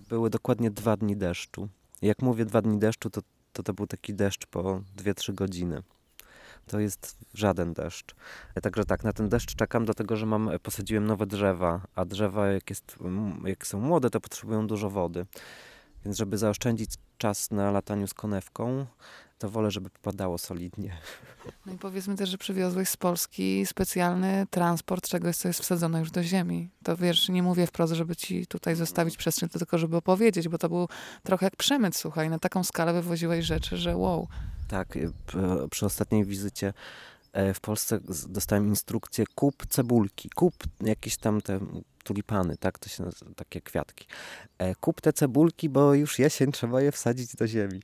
Były 0.09 0.29
dokładnie 0.29 0.71
dwa 0.71 0.97
dni 0.97 1.17
deszczu. 1.17 1.69
Jak 2.01 2.21
mówię 2.21 2.45
dwa 2.45 2.61
dni 2.61 2.79
deszczu, 2.79 3.09
to 3.09 3.21
to, 3.53 3.63
to 3.63 3.73
był 3.73 3.87
taki 3.87 4.13
deszcz 4.13 4.45
po 4.45 4.81
2-3 4.97 5.33
godziny. 5.33 5.83
To 6.67 6.79
jest 6.79 7.17
żaden 7.33 7.73
deszcz. 7.73 8.15
E, 8.55 8.61
Także 8.61 8.85
tak, 8.85 9.03
na 9.03 9.13
ten 9.13 9.29
deszcz 9.29 9.55
czekam, 9.55 9.85
dlatego 9.85 10.15
że 10.15 10.25
mam, 10.25 10.49
e, 10.49 10.59
posadziłem 10.59 11.05
nowe 11.05 11.25
drzewa, 11.25 11.81
a 11.95 12.05
drzewa 12.05 12.47
jak, 12.47 12.69
jest, 12.69 12.95
jak 13.45 13.67
są 13.67 13.79
młode, 13.79 14.09
to 14.09 14.21
potrzebują 14.21 14.67
dużo 14.67 14.89
wody. 14.89 15.25
Więc 16.05 16.17
żeby 16.17 16.37
zaoszczędzić 16.37 16.91
czas 17.17 17.51
na 17.51 17.71
lataniu 17.71 18.07
z 18.07 18.13
konewką, 18.13 18.85
to 19.39 19.49
wolę, 19.49 19.71
żeby 19.71 19.89
popadało 19.89 20.37
solidnie. 20.37 20.97
No 21.65 21.73
i 21.73 21.77
powiedzmy 21.77 22.15
też, 22.15 22.29
że 22.29 22.37
przywiozłeś 22.37 22.89
z 22.89 22.97
Polski 22.97 23.65
specjalny 23.65 24.47
transport 24.49 25.07
czegoś, 25.07 25.37
co 25.37 25.47
jest 25.47 25.59
wsadzone 25.61 25.99
już 25.99 26.11
do 26.11 26.23
ziemi. 26.23 26.69
To 26.83 26.97
wiesz, 26.97 27.29
nie 27.29 27.43
mówię 27.43 27.67
wprost, 27.67 27.93
żeby 27.93 28.15
ci 28.15 28.47
tutaj 28.47 28.75
zostawić 28.75 29.17
przestrzeń, 29.17 29.49
tylko 29.49 29.77
żeby 29.77 29.97
opowiedzieć, 29.97 30.49
bo 30.49 30.57
to 30.57 30.69
był 30.69 30.87
trochę 31.23 31.45
jak 31.45 31.55
przemyt, 31.55 31.95
słuchaj. 31.95 32.29
Na 32.29 32.39
taką 32.39 32.63
skalę 32.63 32.93
wywoziłeś 32.93 33.45
rzeczy, 33.45 33.77
że 33.77 33.97
wow. 33.97 34.27
Tak, 34.67 34.95
y, 34.95 35.11
przy 35.71 35.85
ostatniej 35.85 36.25
wizycie 36.25 36.73
e, 37.33 37.53
w 37.53 37.59
Polsce 37.59 37.99
dostałem 38.29 38.67
instrukcję 38.67 39.25
kup 39.35 39.65
cebulki, 39.65 40.29
kup 40.29 40.53
jakieś 40.81 41.17
tam 41.17 41.41
te 41.41 41.59
tulipany, 42.03 42.57
tak, 42.57 42.79
to 42.79 42.89
się 42.89 43.03
nazywa, 43.03 43.31
takie 43.35 43.61
kwiatki. 43.61 44.07
E, 44.57 44.75
Kup 44.75 45.01
te 45.01 45.13
cebulki, 45.13 45.69
bo 45.69 45.93
już 45.93 46.19
jesień, 46.19 46.51
trzeba 46.51 46.81
je 46.81 46.91
wsadzić 46.91 47.35
do 47.35 47.47
ziemi. 47.47 47.81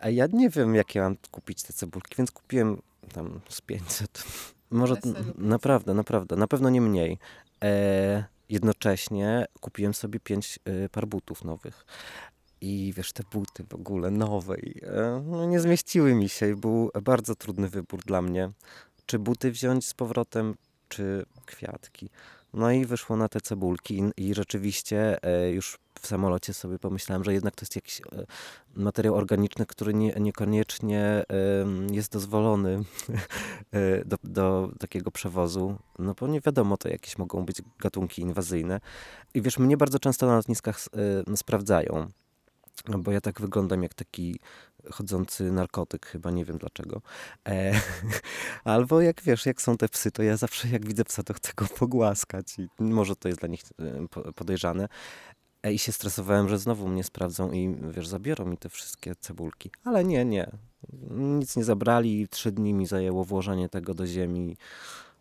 A 0.00 0.08
ja 0.08 0.26
nie 0.32 0.50
wiem, 0.50 0.74
jakie 0.74 1.00
mam 1.00 1.16
kupić 1.30 1.62
te 1.62 1.72
cebulki, 1.72 2.14
więc 2.18 2.30
kupiłem 2.30 2.82
tam 3.12 3.40
z 3.48 3.60
500. 3.60 4.24
Może 4.70 4.94
Na 4.94 5.00
serio, 5.00 5.18
n- 5.18 5.24
500? 5.24 5.38
naprawdę, 5.38 5.94
naprawdę, 5.94 6.36
na 6.36 6.46
pewno 6.46 6.70
nie 6.70 6.80
mniej. 6.80 7.18
E, 7.64 8.24
jednocześnie 8.48 9.46
kupiłem 9.60 9.94
sobie 9.94 10.20
pięć 10.20 10.58
e, 10.64 10.88
par 10.88 11.06
butów 11.06 11.44
nowych. 11.44 11.86
I 12.60 12.92
wiesz, 12.96 13.12
te 13.12 13.22
buty 13.32 13.64
w 13.64 13.74
ogóle 13.74 14.10
nowe, 14.10 14.58
i, 14.58 14.84
e, 14.84 15.22
no, 15.26 15.44
nie 15.44 15.60
zmieściły 15.60 16.14
mi 16.14 16.28
się 16.28 16.50
i 16.50 16.54
był 16.54 16.90
bardzo 17.02 17.34
trudny 17.34 17.68
wybór 17.68 18.00
dla 18.04 18.22
mnie. 18.22 18.50
Czy 19.06 19.18
buty 19.18 19.50
wziąć 19.50 19.88
z 19.88 19.94
powrotem, 19.94 20.54
czy 20.88 21.26
kwiatki. 21.46 22.10
No 22.54 22.70
i 22.70 22.84
wyszło 22.84 23.16
na 23.16 23.28
te 23.28 23.40
cebulki 23.40 24.02
i, 24.16 24.34
rzeczywiście 24.34 25.24
e, 25.24 25.50
już 25.50 25.78
w 26.00 26.06
samolocie 26.06 26.54
sobie 26.54 26.78
pomyślałem, 26.78 27.24
że 27.24 27.32
jednak 27.32 27.54
to 27.54 27.62
jest 27.62 27.76
jakiś 27.76 28.00
e, 28.00 28.26
materiał 28.74 29.14
organiczny, 29.14 29.66
który 29.66 29.94
nie, 29.94 30.12
niekoniecznie 30.20 31.24
jest 31.90 32.12
dozwolony 32.12 32.78
e, 33.72 34.04
do, 34.04 34.16
do 34.24 34.72
takiego 34.78 35.10
przewozu, 35.10 35.76
no 35.98 36.14
bo 36.20 36.26
nie 36.26 36.40
wiadomo, 36.40 36.76
to 36.76 36.88
jakieś 36.88 37.18
mogą 37.18 37.44
być 37.44 37.62
gatunki 37.78 38.22
inwazyjne. 38.22 38.80
I 39.34 39.42
wiesz, 39.42 39.58
mnie 39.58 39.76
bardzo 39.76 39.98
często 39.98 40.26
na 40.26 40.36
lotniskach 40.36 40.80
sprawdzają. 41.36 42.06
Bo 42.98 43.12
ja 43.12 43.20
tak 43.20 43.40
wyglądam 43.40 43.82
jak 43.82 43.94
taki 43.94 44.40
chodzący 44.92 45.52
narkotyk, 45.52 46.06
chyba 46.06 46.30
nie 46.30 46.44
wiem 46.44 46.58
dlaczego. 46.58 47.02
E, 47.48 47.80
albo 48.64 49.00
jak 49.00 49.22
wiesz, 49.22 49.46
jak 49.46 49.62
są 49.62 49.76
te 49.76 49.88
psy, 49.88 50.10
to 50.10 50.22
ja 50.22 50.36
zawsze 50.36 50.68
jak 50.68 50.86
widzę 50.86 51.04
psa, 51.04 51.22
to 51.22 51.34
chcę 51.34 51.52
go 51.56 51.66
pogłaskać 51.78 52.58
i 52.58 52.68
może 52.82 53.16
to 53.16 53.28
jest 53.28 53.40
dla 53.40 53.48
nich 53.48 53.62
e, 53.78 54.08
po- 54.10 54.32
podejrzane. 54.32 54.88
E, 55.62 55.72
I 55.72 55.78
się 55.78 55.92
stresowałem, 55.92 56.48
że 56.48 56.58
znowu 56.58 56.88
mnie 56.88 57.04
sprawdzą 57.04 57.52
i 57.52 57.76
wiesz, 57.90 58.08
zabiorą 58.08 58.46
mi 58.46 58.58
te 58.58 58.68
wszystkie 58.68 59.14
cebulki. 59.14 59.70
Ale 59.84 60.04
nie, 60.04 60.24
nie. 60.24 60.50
Nic 61.10 61.56
nie 61.56 61.64
zabrali. 61.64 62.28
Trzy 62.28 62.52
dni 62.52 62.74
mi 62.74 62.86
zajęło 62.86 63.24
włożenie 63.24 63.68
tego 63.68 63.94
do 63.94 64.06
ziemi, 64.06 64.56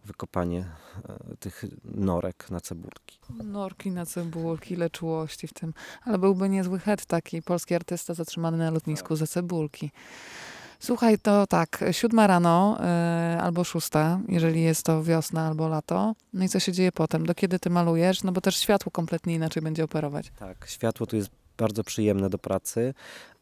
wykopanie 0.06 0.66
e, 1.10 1.38
tych 1.40 1.66
norek 1.84 2.52
na 2.52 2.60
cebulki. 2.60 3.20
Norki 3.44 3.92
na 3.92 4.06
cebulki, 4.06 4.74
ile 4.74 4.90
czułości 4.90 5.48
w 5.48 5.54
tym. 5.54 5.74
Ale 6.06 6.18
byłby 6.18 6.50
niezły 6.50 6.80
het 6.80 7.06
taki 7.06 7.42
polski 7.42 7.76
artysta 7.76 8.14
zatrzymany 8.14 8.58
na 8.58 8.72
lotnisku 8.72 9.16
za 9.16 9.28
cebulki. 9.28 9.92
Słuchaj, 10.80 11.20
to 11.20 11.48
tak, 11.48 11.84
siódma 11.92 12.28
rano 12.28 12.78
y, 13.36 13.42
albo 13.42 13.64
szósta, 13.64 14.20
jeżeli 14.28 14.62
jest 14.62 14.86
to 14.86 15.04
wiosna 15.04 15.48
albo 15.48 15.68
lato. 15.68 16.16
No 16.34 16.46
i 16.46 16.50
co 16.50 16.60
się 16.60 16.72
dzieje 16.72 16.92
potem? 16.92 17.26
Do 17.26 17.36
kiedy 17.36 17.60
ty 17.60 17.70
malujesz? 17.70 18.24
No 18.24 18.32
bo 18.32 18.42
też 18.42 18.58
światło 18.58 18.92
kompletnie 18.92 19.36
inaczej 19.36 19.64
będzie 19.64 19.84
operować. 19.84 20.32
Tak, 20.40 20.68
światło 20.68 21.08
tu 21.08 21.16
jest 21.16 21.30
bardzo 21.60 21.84
przyjemne 21.84 22.30
do 22.30 22.38
pracy. 22.38 22.94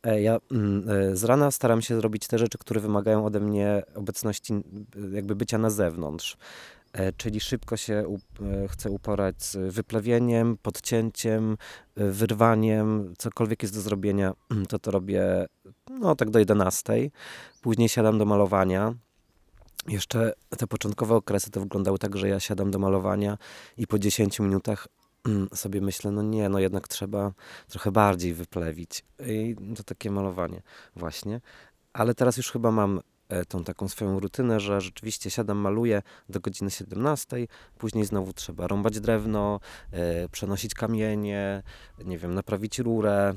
E, 0.04 0.22
Ja 0.22 0.38
mm, 0.52 0.90
e, 0.90 1.16
z 1.16 1.24
rana 1.24 1.52
staram 1.52 1.82
się 1.82 1.96
zrobić 1.96 2.28
te 2.28 2.38
rzeczy, 2.38 2.58
które 2.58 2.82
wymagają 2.82 3.26
ode 3.26 3.40
mnie 3.40 3.84
obecności, 3.96 4.54
n- 4.54 4.64
jakby 5.14 5.36
bycia 5.36 5.58
na 5.58 5.70
zewnątrz. 5.70 6.38
E, 6.94 7.14
Czyli 7.14 7.40
szybko 7.40 7.78
się 7.78 8.18
e, 8.64 8.68
chcę 8.68 8.90
uporać 8.90 9.44
z 9.44 9.74
wyplewieniem, 9.74 10.58
podcięciem, 10.62 11.58
e, 11.96 12.12
wyrwaniem, 12.12 13.14
cokolwiek 13.18 13.64
jest 13.64 13.76
do 13.76 13.82
zrobienia, 13.82 14.34
to 14.70 14.80
to 14.80 14.92
robię 14.92 15.46
no 15.90 16.16
tak 16.16 16.30
do 16.30 16.40
11. 16.40 16.94
Później 17.62 17.90
siadam 17.90 18.18
do 18.18 18.26
malowania. 18.26 18.94
Jeszcze 19.88 20.34
te 20.58 20.68
początkowe 20.68 21.16
okresy 21.16 21.52
to 21.52 21.60
wyglądały 21.60 22.00
tak, 22.00 22.18
że 22.18 22.28
ja 22.30 22.40
siadam 22.40 22.72
do 22.72 22.80
malowania 22.80 23.38
i 23.78 23.88
po 23.88 24.00
10 24.00 24.40
minutach 24.40 24.88
sobie 25.54 25.82
myślę, 25.82 26.12
no 26.12 26.22
nie, 26.22 26.50
no 26.50 26.60
jednak 26.60 26.88
trzeba 26.88 27.34
trochę 27.68 27.92
bardziej 27.92 28.34
wyplewić. 28.34 29.06
I 29.28 29.56
to 29.76 29.84
takie 29.84 30.12
malowanie 30.12 30.62
właśnie. 30.96 31.42
Ale 31.94 32.16
teraz 32.16 32.38
już 32.38 32.52
chyba 32.52 32.72
mam 32.72 33.02
e, 33.30 33.46
tą 33.46 33.64
taką 33.64 33.88
swoją 33.88 34.20
rutynę, 34.20 34.60
że 34.60 34.82
rzeczywiście 34.82 35.30
siadam, 35.30 35.58
maluję 35.58 36.02
do 36.30 36.40
godziny 36.40 36.72
17, 36.72 37.48
później 37.78 38.06
znowu 38.06 38.34
trzeba 38.34 38.68
rąbać 38.68 39.00
drewno, 39.00 39.60
e, 39.92 40.30
przenosić 40.30 40.74
kamienie, 40.74 41.64
nie 42.06 42.18
wiem, 42.18 42.34
naprawić 42.34 42.80
rurę. 42.80 43.36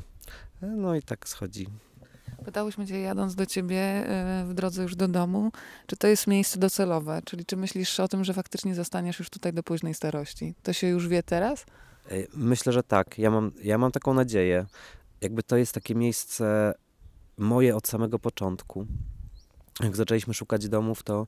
E, 0.63 0.67
No 0.67 0.95
i 0.95 1.03
tak 1.03 1.29
schodzi. 1.29 1.67
Pytałyśmy 2.45 2.87
cię 2.87 3.01
jadąc 3.01 3.35
do 3.35 3.47
ciebie 3.47 4.05
y, 4.43 4.45
w 4.47 4.55
drodze 4.55 4.83
już 4.83 4.97
do 4.97 5.09
domu, 5.09 5.53
czy 5.87 5.97
to 5.97 6.07
jest 6.07 6.27
miejsce 6.27 6.59
docelowe? 6.59 7.21
Czyli 7.25 7.45
czy 7.47 7.57
myślisz 7.57 8.01
o 8.01 8.09
tym, 8.09 8.25
że 8.25 8.35
faktycznie 8.35 8.75
zostaniesz 8.75 9.19
już 9.19 9.31
tutaj 9.31 9.53
do 9.53 9.63
późnej 9.63 9.95
starości? 9.95 10.55
To 10.63 10.73
się 10.73 10.87
już 10.87 11.09
wie 11.09 11.23
teraz? 11.23 11.67
E, 12.11 12.15
Myślę, 12.35 12.73
że 12.73 12.83
tak. 12.83 13.19
Ja 13.19 13.31
mam, 13.31 13.53
ja 13.63 13.79
mam 13.79 13.93
taką 13.93 14.15
nadzieję. 14.15 14.67
Jakby 15.21 15.43
to 15.43 15.57
jest 15.57 15.73
takie 15.73 15.95
miejsce 15.95 16.75
moje 17.39 17.77
od 17.77 17.89
samego 17.89 18.19
początku. 18.19 18.87
jak 19.83 19.97
zaczęliśmy 19.97 20.35
szukać 20.35 20.69
domów, 20.69 21.03
to 21.03 21.27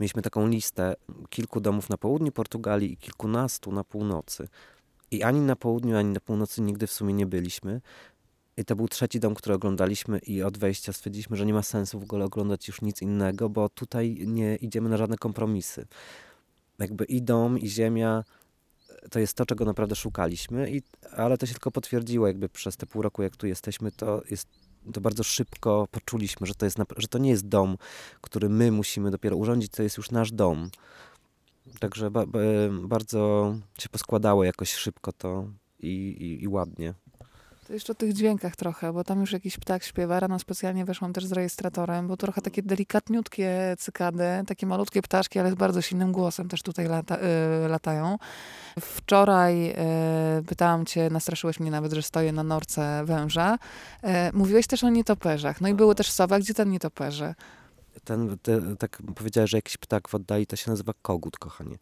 mieliśmy 0.00 0.22
taką 0.22 0.46
listę 0.48 0.94
kilku 1.30 1.60
domów 1.60 1.90
na 1.90 1.96
południu 1.98 2.32
Portugalii 2.32 2.92
i 2.92 2.96
kilkunastu 2.96 3.72
na 3.72 3.84
północy. 3.84 4.48
I 5.10 5.22
ani 5.22 5.40
na 5.40 5.56
południu, 5.56 5.96
ani 5.96 6.10
na 6.10 6.20
północy 6.20 6.62
nigdy 6.62 6.86
w 6.86 6.92
sumie 6.92 7.14
nie 7.14 7.26
byliśmy. 7.26 7.80
I 8.56 8.64
to 8.64 8.76
był 8.76 8.88
trzeci 8.88 9.20
dom, 9.20 9.34
który 9.34 9.54
oglądaliśmy 9.54 10.18
i 10.18 10.42
od 10.42 10.58
wejścia 10.58 10.92
stwierdziliśmy, 10.92 11.36
że 11.36 11.46
nie 11.46 11.54
ma 11.54 11.62
sensu 11.62 12.00
w 12.00 12.02
ogóle 12.02 12.24
oglądać 12.24 12.68
już 12.68 12.82
nic 12.82 13.02
innego, 13.02 13.48
bo 13.48 13.68
tutaj 13.68 14.16
nie 14.26 14.56
idziemy 14.56 14.88
na 14.88 14.96
żadne 14.96 15.16
kompromisy. 15.16 15.86
Jakby 16.78 17.04
i 17.04 17.22
dom, 17.22 17.58
i 17.58 17.68
ziemia 17.68 18.24
to 19.10 19.18
jest 19.18 19.34
to, 19.34 19.46
czego 19.46 19.64
naprawdę 19.64 19.96
szukaliśmy, 19.96 20.70
i, 20.70 20.82
ale 21.16 21.38
to 21.38 21.46
się 21.46 21.52
tylko 21.52 21.70
potwierdziło 21.70 22.26
jakby 22.26 22.48
przez 22.48 22.76
te 22.76 22.86
pół 22.86 23.02
roku, 23.02 23.22
jak 23.22 23.36
tu 23.36 23.46
jesteśmy, 23.46 23.92
to 23.92 24.22
jest 24.30 24.48
to 24.92 25.00
bardzo 25.00 25.22
szybko 25.22 25.88
poczuliśmy, 25.90 26.46
że 26.46 26.54
to, 26.54 26.66
jest, 26.66 26.78
że 26.96 27.08
to 27.08 27.18
nie 27.18 27.30
jest 27.30 27.48
dom, 27.48 27.76
który 28.20 28.48
my 28.48 28.72
musimy 28.72 29.10
dopiero 29.10 29.36
urządzić, 29.36 29.72
to 29.72 29.82
jest 29.82 29.96
już 29.96 30.10
nasz 30.10 30.32
dom. 30.32 30.70
Także 31.80 32.10
ba- 32.10 32.26
ba- 32.26 32.40
bardzo 32.82 33.54
się 33.78 33.88
poskładało 33.88 34.44
jakoś 34.44 34.74
szybko 34.74 35.12
to 35.12 35.48
i, 35.78 35.88
i, 35.88 36.42
i 36.42 36.48
ładnie. 36.48 36.94
To 37.66 37.72
jeszcze 37.72 37.92
o 37.92 37.94
tych 37.94 38.12
dźwiękach 38.12 38.56
trochę, 38.56 38.92
bo 38.92 39.04
tam 39.04 39.20
już 39.20 39.32
jakiś 39.32 39.56
ptak 39.56 39.84
śpiewa. 39.84 40.20
Rano 40.20 40.38
specjalnie 40.38 40.84
weszłam 40.84 41.12
też 41.12 41.26
z 41.26 41.32
rejestratorem, 41.32 42.08
bo 42.08 42.16
trochę 42.16 42.42
takie 42.42 42.62
delikatniutkie 42.62 43.76
cykady, 43.78 44.24
takie 44.46 44.66
malutkie 44.66 45.02
ptaszki, 45.02 45.38
ale 45.38 45.50
z 45.50 45.54
bardzo 45.54 45.82
silnym 45.82 46.12
głosem 46.12 46.48
też 46.48 46.62
tutaj 46.62 46.88
lata, 46.88 47.18
y, 47.64 47.68
latają. 47.68 48.18
Wczoraj 48.80 49.70
y, 49.70 49.74
pytałam 50.46 50.86
cię, 50.86 51.10
nastraszyłeś 51.10 51.60
mnie 51.60 51.70
nawet, 51.70 51.92
że 51.92 52.02
stoję 52.02 52.32
na 52.32 52.42
norce 52.42 53.02
węża. 53.04 53.54
Y, 53.54 54.08
mówiłeś 54.32 54.66
też 54.66 54.84
o 54.84 54.88
nietoperzach. 54.88 55.60
No 55.60 55.68
i 55.68 55.74
były 55.74 55.94
też 55.94 56.10
sowa. 56.10 56.38
Gdzie 56.38 56.54
ten 56.54 56.70
nietoperze? 56.70 57.34
Ten, 58.04 58.38
te, 58.42 58.76
tak 58.76 59.02
powiedziałeś, 59.14 59.50
że 59.50 59.58
jakiś 59.58 59.76
ptak 59.76 60.08
w 60.08 60.14
oddali, 60.14 60.46
to 60.46 60.56
się 60.56 60.70
nazywa 60.70 60.92
kogut, 61.02 61.38
kochanie. 61.38 61.78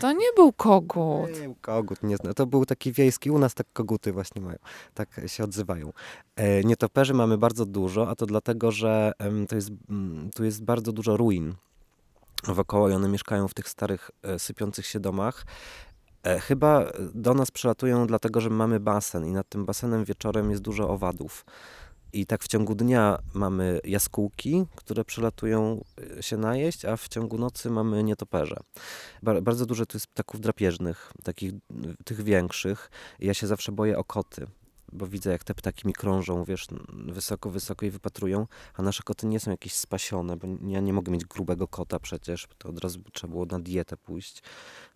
To 0.00 0.12
nie 0.12 0.26
był 0.36 0.52
kogut. 0.52 1.30
Nie, 1.40 1.54
kogut, 1.60 2.02
nie 2.02 2.16
znam. 2.16 2.34
To 2.34 2.46
był 2.46 2.66
taki 2.66 2.92
wiejski, 2.92 3.30
u 3.30 3.38
nas 3.38 3.54
tak 3.54 3.66
koguty 3.72 4.12
właśnie 4.12 4.42
mają, 4.42 4.58
tak 4.94 5.20
się 5.26 5.44
odzywają. 5.44 5.92
E, 6.36 6.64
nietoperzy 6.64 7.14
mamy 7.14 7.38
bardzo 7.38 7.66
dużo, 7.66 8.08
a 8.08 8.14
to 8.14 8.26
dlatego, 8.26 8.70
że 8.70 9.12
to 9.48 9.54
jest, 9.54 9.70
mm, 9.90 10.30
tu 10.34 10.44
jest 10.44 10.64
bardzo 10.64 10.92
dużo 10.92 11.16
ruin 11.16 11.54
wokoło 12.44 12.88
i 12.88 12.92
one 12.92 13.08
mieszkają 13.08 13.48
w 13.48 13.54
tych 13.54 13.68
starych, 13.68 14.10
e, 14.22 14.38
sypiących 14.38 14.86
się 14.86 15.00
domach. 15.00 15.44
E, 16.22 16.40
chyba 16.40 16.92
do 17.14 17.34
nas 17.34 17.50
przylatują 17.50 18.06
dlatego, 18.06 18.40
że 18.40 18.50
mamy 18.50 18.80
basen 18.80 19.26
i 19.26 19.32
nad 19.32 19.48
tym 19.48 19.64
basenem 19.64 20.04
wieczorem 20.04 20.50
jest 20.50 20.62
dużo 20.62 20.88
owadów. 20.88 21.44
I 22.16 22.26
tak 22.26 22.44
w 22.44 22.48
ciągu 22.48 22.74
dnia 22.74 23.18
mamy 23.34 23.80
jaskółki, 23.84 24.66
które 24.76 25.04
przylatują 25.04 25.84
e, 26.18 26.22
się 26.22 26.36
najeść, 26.36 26.84
a 26.84 26.96
w 26.96 27.08
ciągu 27.08 27.38
nocy 27.38 27.70
mamy 27.70 28.04
nietoperze. 28.04 28.56
Ba- 29.22 29.40
bardzo 29.40 29.66
dużo 29.66 29.86
tu 29.86 29.96
jest 29.96 30.06
ptaków 30.06 30.40
drapieżnych, 30.40 31.12
takich 31.24 31.52
y, 31.52 31.56
tych 32.04 32.22
większych. 32.22 32.90
Ja 33.18 33.34
się 33.34 33.46
zawsze 33.46 33.72
boję 33.72 33.98
o 33.98 34.04
koty, 34.04 34.46
bo 34.92 35.06
widzę 35.06 35.30
jak 35.30 35.44
te 35.44 35.54
ptaki 35.54 35.86
mi 35.86 35.94
krążą, 35.94 36.44
wiesz, 36.44 36.66
wysoko, 36.92 37.50
wysoko 37.50 37.86
i 37.86 37.90
wypatrują, 37.90 38.46
a 38.74 38.82
nasze 38.82 39.02
koty 39.02 39.26
nie 39.26 39.40
są 39.40 39.50
jakieś 39.50 39.74
spasione, 39.74 40.36
bo 40.36 40.48
ja 40.68 40.80
nie 40.80 40.92
mogę 40.92 41.12
mieć 41.12 41.24
grubego 41.24 41.68
kota 41.68 41.98
przecież, 41.98 42.46
bo 42.46 42.54
to 42.58 42.68
od 42.68 42.78
razu 42.78 43.00
trzeba 43.12 43.30
było 43.30 43.46
na 43.46 43.60
dietę 43.60 43.96
pójść, 43.96 44.42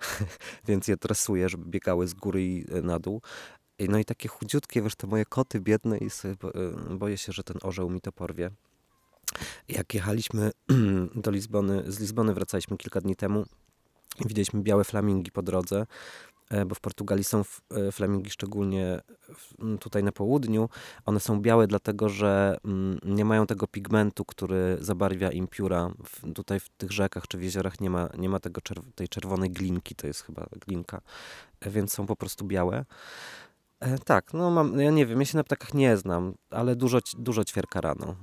więc 0.69 0.89
je 0.89 0.97
tresuję, 0.97 1.49
żeby 1.49 1.65
biegały 1.65 2.09
z 2.09 2.15
góry 2.15 2.43
i 2.45 2.77
y, 2.77 2.83
na 2.83 2.99
dół. 2.99 3.23
No 3.89 3.99
i 3.99 4.05
takie 4.05 4.29
chudziutkie, 4.29 4.83
wiesz, 4.83 4.95
te 4.95 5.07
moje 5.07 5.25
koty 5.25 5.61
biedne 5.61 5.99
i 5.99 6.11
sobie 6.11 6.35
y, 6.91 6.97
boję 6.97 7.19
się, 7.19 7.33
że 7.33 7.43
ten 7.43 7.57
orzeł 7.63 7.91
mi 7.91 8.01
to 8.01 8.13
porwie. 8.13 8.51
Jak 9.69 9.95
jechaliśmy 9.95 10.51
do 11.15 11.31
Lizbony, 11.31 11.93
z 11.93 12.01
Lizbony 12.01 12.35
wracaliśmy 12.35 12.77
kilka 12.77 13.01
dni 13.01 13.17
temu, 13.17 13.45
widzieliśmy 14.25 14.63
białe 14.63 14.85
flamingi 14.85 15.33
po 15.33 15.43
drodze, 15.43 15.87
e, 16.51 16.65
bo 16.65 16.75
w 16.75 16.81
Portugalii 16.81 17.25
są 17.25 17.43
e, 17.71 17.93
flamingi 17.93 18.31
szczególnie 18.31 19.01
tutaj 19.81 20.05
na 20.05 20.13
południu. 20.13 20.69
One 21.07 21.21
są 21.21 21.41
białe 21.41 21.67
dlatego, 21.67 22.09
że 22.09 22.59
nie 23.05 23.25
mają 23.25 23.47
tego 23.47 23.67
pigmentu, 23.67 24.25
który 24.25 24.77
zabarwia 24.81 25.31
im 25.31 25.49
pióra. 25.49 25.91
Tutaj 26.35 26.61
w 26.61 26.69
tych 26.69 26.93
rzekach 26.93 27.29
czy 27.29 27.39
w 27.39 27.43
jeziorach 27.43 27.81
nie 27.81 27.91
ma, 27.91 28.09
nie 28.19 28.29
ma 28.29 28.41
tego 28.41 28.61
tej 28.95 29.09
czerwonej 29.09 29.51
glinki, 29.51 29.95
to 29.95 30.07
jest 30.07 30.23
chyba 30.23 30.47
glinka, 30.67 31.01
e, 31.61 31.71
więc 31.71 31.93
są 31.93 32.07
po 32.07 32.17
prostu 32.17 32.45
białe. 32.45 32.85
E, 33.81 33.99
tak, 33.99 34.35
no 34.35 34.51
mam, 34.51 34.81
ja 34.81 34.91
nie 34.91 35.07
wiem, 35.07 35.21
ja 35.21 35.27
się 35.27 35.37
na 35.37 35.45
ptakach 35.45 35.75
nie 35.75 35.97
znam, 35.97 36.35
ale 36.51 36.77
dużo, 36.77 36.99
dużo 37.19 37.45
ćwierka 37.45 37.81
rano. 37.81 38.15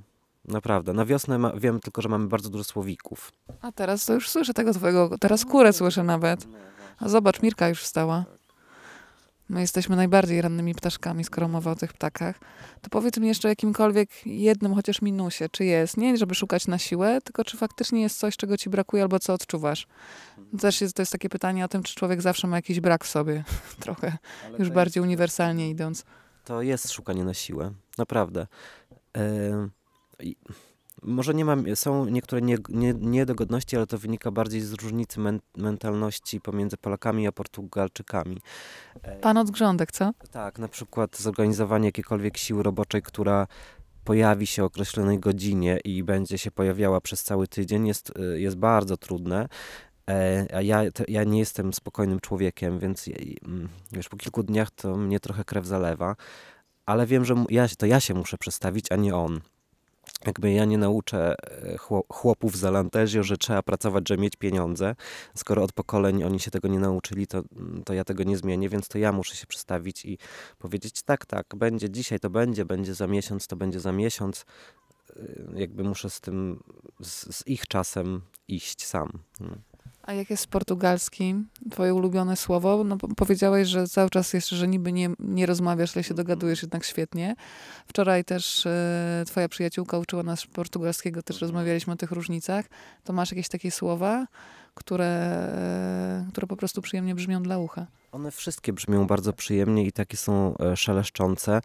Naprawdę. 0.46 0.94
Na 0.94 1.06
wiosnę 1.06 1.38
ma, 1.38 1.52
wiem 1.54 1.80
tylko, 1.80 2.02
że 2.02 2.10
mamy 2.10 2.28
bardzo 2.28 2.50
dużo 2.50 2.64
słowików. 2.64 3.32
A 3.62 3.72
teraz 3.72 4.06
to 4.06 4.14
już 4.14 4.30
słyszę 4.30 4.54
tego 4.54 4.74
twojego, 4.74 5.18
teraz 5.20 5.46
kurę 5.46 5.74
słyszę 5.74 6.04
nawet. 6.04 6.48
A 7.00 7.10
zobacz, 7.10 7.42
Mirka 7.42 7.70
już 7.70 7.84
wstała. 7.84 8.26
My 9.50 9.62
jesteśmy 9.62 9.96
najbardziej 9.96 10.42
rannymi 10.42 10.76
ptaszkami, 10.76 11.24
skoro 11.24 11.48
mowa 11.48 11.72
o 11.72 11.76
tych 11.76 11.94
ptakach. 11.94 12.40
To 12.82 12.90
powiedz 12.90 13.18
mi 13.18 13.28
jeszcze 13.28 13.48
o 13.48 13.50
jakimkolwiek 13.50 14.10
jednym 14.26 14.74
chociaż 14.76 15.02
minusie. 15.02 15.50
Czy 15.52 15.66
jest? 15.66 15.98
Nie, 15.98 16.18
żeby 16.18 16.36
szukać 16.36 16.68
na 16.68 16.78
siłę, 16.78 17.20
tylko 17.24 17.44
czy 17.44 17.58
faktycznie 17.58 18.02
jest 18.02 18.20
coś, 18.20 18.38
czego 18.38 18.58
ci 18.58 18.70
brakuje 18.70 19.04
albo 19.04 19.20
co 19.20 19.34
odczuwasz? 19.34 19.88
Też 20.60 20.82
jest, 20.82 20.96
to 20.96 21.02
jest 21.02 21.12
takie 21.12 21.30
pytanie 21.30 21.66
o 21.66 21.68
tym, 21.68 21.84
czy 21.84 21.96
człowiek 21.96 22.22
zawsze 22.22 22.48
ma 22.48 22.56
jakiś 22.56 22.80
brak 22.80 23.04
w 23.06 23.08
sobie. 23.10 23.44
Trochę, 23.80 24.18
Ale 24.46 24.58
już 24.58 24.70
bardziej 24.70 25.00
jest- 25.02 25.08
uniwersalnie 25.08 25.70
idąc. 25.70 26.04
To 26.46 26.62
jest 26.62 26.92
szukanie 26.92 27.24
na 27.24 27.34
siłę, 27.34 27.72
naprawdę. 27.98 28.48
I 30.20 30.36
może 31.08 31.34
nie 31.34 31.46
mam, 31.46 31.76
są 31.76 32.06
niektóre 32.06 32.42
nie, 32.42 32.58
nie, 32.70 32.94
niedogodności, 32.94 33.78
ale 33.78 33.88
to 33.88 33.98
wynika 33.98 34.32
bardziej 34.32 34.62
z 34.62 34.74
różnicy 34.74 35.20
men, 35.20 35.40
mentalności 35.58 36.42
pomiędzy 36.42 36.78
Polakami 36.78 37.28
a 37.28 37.32
Portugalczykami. 37.32 38.42
E, 39.02 39.20
Pan 39.20 39.38
od 39.38 39.52
grządek, 39.52 39.92
co? 39.92 40.12
tak, 40.32 40.60
na 40.60 40.68
przykład 40.68 41.18
zorganizowanie 41.18 41.86
jakiejkolwiek 41.86 42.38
siły 42.38 42.64
roboczej, 42.64 43.02
która 43.02 43.48
pojawi 44.04 44.48
się 44.48 44.64
o 44.64 44.66
określonej 44.66 45.20
godzinie 45.20 45.80
i 45.84 46.04
będzie 46.04 46.38
się 46.38 46.52
pojawiała 46.52 47.02
przez 47.02 47.24
cały 47.24 47.48
tydzień, 47.48 47.88
jest, 47.88 48.14
y, 48.20 48.40
jest 48.40 48.58
bardzo 48.58 48.98
trudne. 48.98 49.48
E, 50.10 50.48
A 50.54 50.62
ja, 50.62 50.82
ja 51.08 51.24
nie 51.24 51.40
jestem 51.40 51.74
spokojnym 51.74 52.20
człowiekiem, 52.20 52.80
więc 52.80 53.06
mm, 53.48 53.70
wiesz, 53.92 54.10
po 54.10 54.18
kilku 54.18 54.44
dniach 54.44 54.72
to 54.72 54.98
mnie 54.98 55.20
trochę 55.20 55.44
krew 55.44 55.66
zalewa, 55.66 56.16
ale 56.86 57.06
wiem, 57.06 57.26
że 57.26 57.36
ja, 57.50 57.68
to 57.78 57.86
ja 57.86 58.00
się 58.00 58.14
muszę 58.14 58.38
przestawić, 58.38 58.92
a 58.92 58.96
nie 58.96 59.16
on. 59.16 59.42
Jakby 60.26 60.52
ja 60.52 60.66
nie 60.66 60.78
nauczę 60.78 61.36
e, 61.64 61.78
chło- 61.78 62.04
chłopów 62.10 62.58
z 62.58 62.64
Alantezio, 62.64 63.24
że 63.24 63.38
trzeba 63.38 63.64
pracować, 63.64 64.10
żeby 64.10 64.22
mieć 64.22 64.36
pieniądze. 64.36 64.96
Skoro 65.36 65.64
od 65.64 65.74
pokoleń 65.74 66.24
oni 66.24 66.40
się 66.40 66.52
tego 66.52 66.68
nie 66.68 66.80
nauczyli, 66.80 67.28
to, 67.28 67.44
mm, 67.58 67.84
to 67.84 67.94
ja 67.94 68.04
tego 68.04 68.24
nie 68.24 68.38
zmienię, 68.38 68.70
więc 68.70 68.88
to 68.88 68.98
ja 68.98 69.12
muszę 69.12 69.36
się 69.36 69.48
przestawić 69.48 70.06
i 70.06 70.18
powiedzieć 70.60 71.04
tak, 71.04 71.26
tak, 71.26 71.56
będzie 71.56 71.90
dzisiaj, 71.90 72.20
to 72.20 72.30
będzie, 72.30 72.66
będzie 72.66 72.94
za 72.94 73.08
miesiąc, 73.08 73.48
to 73.48 73.56
będzie 73.56 73.80
za 73.80 73.92
miesiąc. 73.92 74.46
Y, 75.18 75.48
Jakby 75.56 75.84
muszę 75.84 76.10
z 76.10 76.22
tym, 76.22 76.64
z, 77.00 77.36
z 77.36 77.48
ich 77.48 77.68
czasem 77.68 78.22
iść 78.48 78.86
sam. 78.86 79.10
A 80.08 80.14
jak 80.14 80.30
jest 80.30 80.44
z 80.44 80.48
portugalskim? 80.48 81.48
Twoje 81.72 81.94
ulubione 81.94 82.36
słowo? 82.36 82.84
No 82.84 82.98
powiedziałeś, 82.98 83.68
że 83.68 83.88
cały 83.88 84.10
czas 84.10 84.34
jeszcze, 84.34 84.56
że 84.56 84.68
niby 84.68 84.92
nie, 84.92 85.10
nie 85.20 85.46
rozmawiasz, 85.46 85.98
ale 85.98 86.04
się 86.04 86.14
dogadujesz 86.14 86.62
jednak 86.62 86.86
świetnie. 86.86 87.36
Wczoraj 87.88 88.26
też 88.26 88.66
e, 88.66 89.24
twoja 89.28 89.50
przyjaciółka 89.50 89.98
uczyła 89.98 90.24
nas 90.24 90.46
portugalskiego, 90.46 91.24
też 91.24 91.42
rozmawialiśmy 91.42 91.94
o 91.94 91.96
tych 91.96 92.12
różnicach. 92.12 92.66
To 93.04 93.14
masz 93.14 93.32
jakieś 93.32 93.50
takie 93.50 93.72
słowa, 93.72 94.28
które, 94.74 95.06
e, 95.06 96.28
które 96.32 96.48
po 96.48 96.58
prostu 96.58 96.82
przyjemnie 96.82 97.16
brzmią 97.16 97.44
dla 97.44 97.58
ucha? 97.58 97.88
One 98.12 98.32
wszystkie 98.32 98.74
brzmią 98.74 99.08
bardzo 99.08 99.34
przyjemnie 99.34 99.86
i 99.86 99.92
takie 99.92 100.18
są 100.18 100.58
e, 100.58 100.78
szeleszczące. 100.78 101.62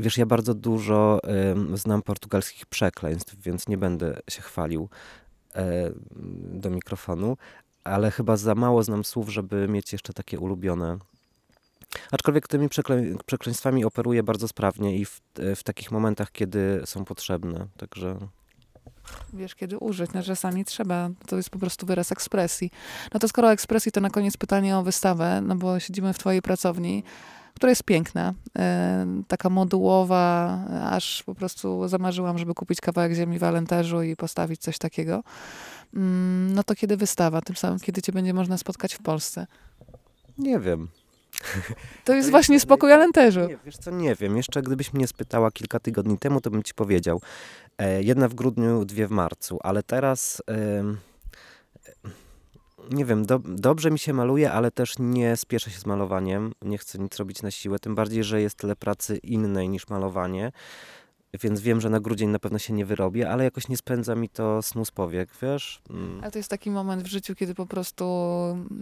Wiesz, 0.00 0.18
ja 0.18 0.26
bardzo 0.26 0.54
dużo 0.54 1.20
em, 1.24 1.76
znam 1.76 2.02
portugalskich 2.02 2.66
przekleństw, 2.66 3.36
więc 3.42 3.68
nie 3.68 3.78
będę 3.78 4.20
się 4.30 4.42
chwalił 4.42 4.88
do 6.52 6.70
mikrofonu, 6.70 7.36
ale 7.84 8.10
chyba 8.10 8.36
za 8.36 8.54
mało 8.54 8.82
znam 8.82 9.04
słów, 9.04 9.28
żeby 9.28 9.68
mieć 9.68 9.92
jeszcze 9.92 10.12
takie 10.12 10.38
ulubione. 10.38 10.98
Aczkolwiek 12.12 12.48
tymi 12.48 12.68
przekle- 12.68 13.16
przekleństwami 13.26 13.84
operuję 13.84 14.22
bardzo 14.22 14.48
sprawnie 14.48 14.96
i 14.96 15.04
w, 15.04 15.20
e, 15.38 15.56
w 15.56 15.62
takich 15.62 15.90
momentach, 15.90 16.32
kiedy 16.32 16.82
są 16.84 17.04
potrzebne. 17.04 17.66
Także 17.76 18.16
Wiesz, 19.32 19.54
kiedy 19.54 19.78
użyć, 19.78 20.12
no 20.12 20.22
czasami 20.22 20.64
trzeba. 20.64 21.10
To 21.26 21.36
jest 21.36 21.50
po 21.50 21.58
prostu 21.58 21.86
wyraz 21.86 22.12
ekspresji. 22.12 22.70
No 23.14 23.20
to 23.20 23.28
skoro 23.28 23.52
ekspresji, 23.52 23.92
to 23.92 24.00
na 24.00 24.10
koniec 24.10 24.36
pytanie 24.36 24.76
o 24.76 24.82
wystawę, 24.82 25.40
no 25.40 25.56
bo 25.56 25.80
siedzimy 25.80 26.12
w 26.12 26.18
twojej 26.18 26.42
pracowni, 26.42 27.04
która 27.58 27.70
jest 27.70 27.82
piękna, 27.82 28.34
e, 28.58 29.06
taka 29.28 29.50
modułowa, 29.50 30.58
aż 30.90 31.22
po 31.22 31.34
prostu 31.34 31.88
zamarzyłam, 31.88 32.38
żeby 32.38 32.54
kupić 32.54 32.80
kawałek 32.80 33.12
ziemi 33.12 33.38
w 33.38 33.44
Alenteżu 33.44 34.02
i 34.02 34.16
postawić 34.16 34.60
coś 34.60 34.78
takiego. 34.78 35.22
Mm, 35.94 36.54
No 36.54 36.64
to 36.64 36.74
kiedy 36.74 36.96
wystawa? 36.96 37.40
Tym 37.40 37.56
samym, 37.56 37.80
kiedy 37.80 38.02
cię 38.02 38.12
będzie 38.12 38.34
można 38.34 38.58
spotkać 38.58 38.94
w 38.94 38.98
Polsce? 38.98 39.46
nie 40.38 40.58
wiem. 40.60 40.88
To 42.04 42.14
jest 42.14 42.30
właśnie 42.30 42.60
spokój 42.60 42.92
Alenteżu. 42.92 43.40
Nie, 43.40 43.58
wiesz 43.64 43.76
co, 43.76 43.90
nie 43.90 44.14
wiem. 44.14 44.36
Jeszcze 44.36 44.62
gdybyś 44.62 44.92
mnie 44.92 45.06
spytała 45.06 45.50
kilka 45.50 45.80
tygodni 45.80 46.18
temu, 46.18 46.40
to 46.40 46.50
bym 46.50 46.62
ci 46.62 46.74
powiedział. 46.74 47.20
E, 47.78 48.02
jedna 48.02 48.28
w 48.28 48.34
grudniu, 48.34 48.84
dwie 48.84 49.06
w 49.06 49.10
marcu, 49.10 49.58
ale 49.62 49.82
teraz... 49.82 50.42
em, 50.46 50.98
nie 52.90 53.04
wiem, 53.04 53.26
do, 53.26 53.38
dobrze 53.44 53.90
mi 53.90 53.98
się 53.98 54.12
maluje, 54.12 54.52
ale 54.52 54.70
też 54.70 54.94
nie 54.98 55.36
spieszę 55.36 55.70
się 55.70 55.80
z 55.80 55.86
malowaniem. 55.86 56.52
Nie 56.62 56.78
chcę 56.78 56.98
nic 56.98 57.16
robić 57.16 57.42
na 57.42 57.50
siłę, 57.50 57.78
tym 57.78 57.94
bardziej, 57.94 58.24
że 58.24 58.40
jest 58.40 58.56
tyle 58.56 58.76
pracy 58.76 59.16
innej 59.16 59.68
niż 59.68 59.88
malowanie. 59.88 60.52
Więc 61.34 61.60
wiem, 61.60 61.80
że 61.80 61.90
na 61.90 62.00
grudzień 62.00 62.28
na 62.30 62.38
pewno 62.38 62.58
się 62.58 62.72
nie 62.72 62.86
wyrobię, 62.86 63.30
ale 63.30 63.44
jakoś 63.44 63.68
nie 63.68 63.76
spędza 63.76 64.14
mi 64.14 64.28
to 64.28 64.62
snu 64.62 64.84
z 64.84 64.90
powiek, 64.90 65.28
wiesz? 65.42 65.82
Mm. 65.90 66.20
Ale 66.22 66.30
to 66.30 66.38
jest 66.38 66.50
taki 66.50 66.70
moment 66.70 67.02
w 67.02 67.06
życiu, 67.06 67.34
kiedy 67.34 67.54
po 67.54 67.66
prostu, 67.66 68.04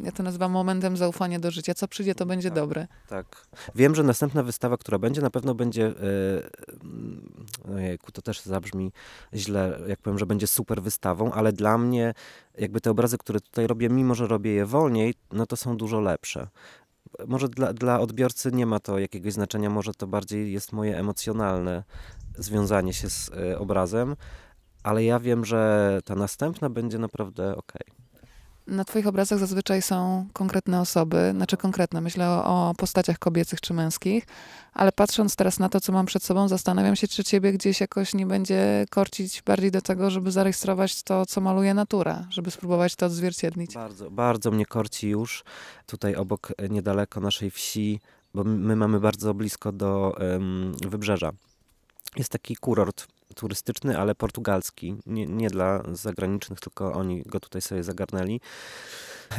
ja 0.03 0.13
to 0.13 0.23
nazywam 0.23 0.53
momentem 0.53 0.97
zaufania 0.97 1.39
do 1.39 1.51
życia. 1.51 1.75
Co 1.75 1.89
przyjdzie, 1.89 2.15
to 2.15 2.27
będzie 2.27 2.49
Tak. 2.49 2.57
dobre. 2.57 2.87
Tak. 3.09 3.47
Wiem, 3.75 3.95
że 3.95 4.03
następna 4.03 4.43
wystawa, 4.43 4.77
która 4.77 4.99
będzie, 4.99 5.21
na 5.23 5.31
pewno 5.31 5.55
będzie. 5.55 5.83
Yy, 5.83 7.75
ojejku, 7.75 8.13
to 8.13 8.23
też 8.23 8.41
zabrzmi 8.41 8.93
źle, 9.35 9.79
jak 9.89 9.99
powiem, 10.01 10.19
że 10.19 10.27
będzie 10.27 10.47
super 10.47 10.83
wystawą, 10.83 11.33
ale 11.33 11.53
dla 11.53 11.79
mnie, 11.79 12.15
jakby 12.59 12.81
te 12.81 12.91
obrazy, 12.91 13.19
które 13.19 13.41
tutaj 13.41 13.67
robię, 13.67 13.89
mimo 13.89 14.15
że 14.15 14.27
robię 14.27 14.51
je 14.53 14.67
wolniej, 14.67 15.15
no 15.33 15.47
to 15.47 15.57
są 15.57 15.77
dużo 15.77 16.01
lepsze. 16.01 16.49
Może 17.27 17.49
dla, 17.49 17.73
dla 17.73 18.01
odbiorcy 18.01 18.53
nie 18.53 18.67
ma 18.67 18.81
to 18.81 18.99
jakiegoś 18.99 19.33
znaczenia, 19.33 19.71
może 19.71 19.95
to 19.95 20.07
bardziej 20.07 20.53
jest 20.53 20.73
moje 20.73 20.99
emocjonalne 20.99 21.85
związanie 22.39 22.93
się 22.93 23.11
z 23.11 23.29
y, 23.29 23.59
obrazem, 23.59 24.17
ale 24.83 25.05
ja 25.05 25.21
wiem, 25.21 25.45
że 25.45 26.01
ta 26.05 26.15
następna 26.15 26.71
będzie 26.71 26.99
naprawdę 26.99 27.57
okej. 27.57 27.96
Na 28.67 28.85
twoich 28.85 29.07
obrazach 29.07 29.39
zazwyczaj 29.39 29.83
są 29.83 30.27
konkretne 30.33 30.81
osoby, 30.81 31.31
znaczy 31.35 31.57
konkretne, 31.57 32.01
myślę 32.01 32.31
o, 32.31 32.75
postaciach 32.77 33.19
kobiecych 33.19 33.61
czy 33.61 33.75
męskich, 33.75 34.27
ale 34.73 34.93
patrząc 34.93 35.37
teraz 35.37 35.59
na 35.59 35.69
to, 35.69 35.81
co 35.81 35.93
mam 35.93 36.07
przed 36.07 36.23
sobą, 36.23 36.49
zastanawiam 36.49 36.97
się, 36.97 37.09
czy 37.09 37.25
ciebie 37.25 37.53
gdzieś 37.53 37.81
jakoś 37.81 38.15
nie 38.15 38.27
będzie 38.27 38.87
korcić 38.91 39.43
bardziej 39.43 39.71
do 39.71 39.81
tego, 39.81 40.11
żeby 40.11 40.31
zarejestrować 40.31 41.03
to, 41.03 41.27
co 41.27 41.41
maluje 41.41 41.75
natura, 41.75 42.27
żeby 42.31 42.51
spróbować 42.51 42.97
to 42.97 43.07
odzwierciedlić. 43.07 43.75
Bardzo, 43.75 44.11
bardzo 44.11 44.51
mnie 44.51 44.67
korci 44.67 45.09
już 45.09 45.45
tutaj 45.87 46.15
obok, 46.15 46.53
e, 46.59 46.69
niedaleko 46.69 47.21
naszej 47.21 47.51
wsi, 47.51 48.01
bo 48.35 48.45
my 48.45 48.57
my 48.57 48.77
mamy 48.77 49.01
bardzo 49.01 49.35
blisko 49.35 49.73
do 49.73 50.17
em, 50.21 50.75
wybrzeża. 50.89 51.31
Jest 52.17 52.31
taki 52.31 52.57
kurort 52.57 53.07
turystyczny, 53.35 53.99
ale 53.99 54.15
portugalski. 54.15 54.97
Nie, 55.07 55.27
nie 55.27 55.51
dla 55.51 55.83
zagranicznych, 55.93 56.61
tylko 56.61 56.93
oni 56.93 57.23
go 57.23 57.41
tutaj 57.41 57.63
sobie 57.63 57.83
zagarnęli. 57.83 58.41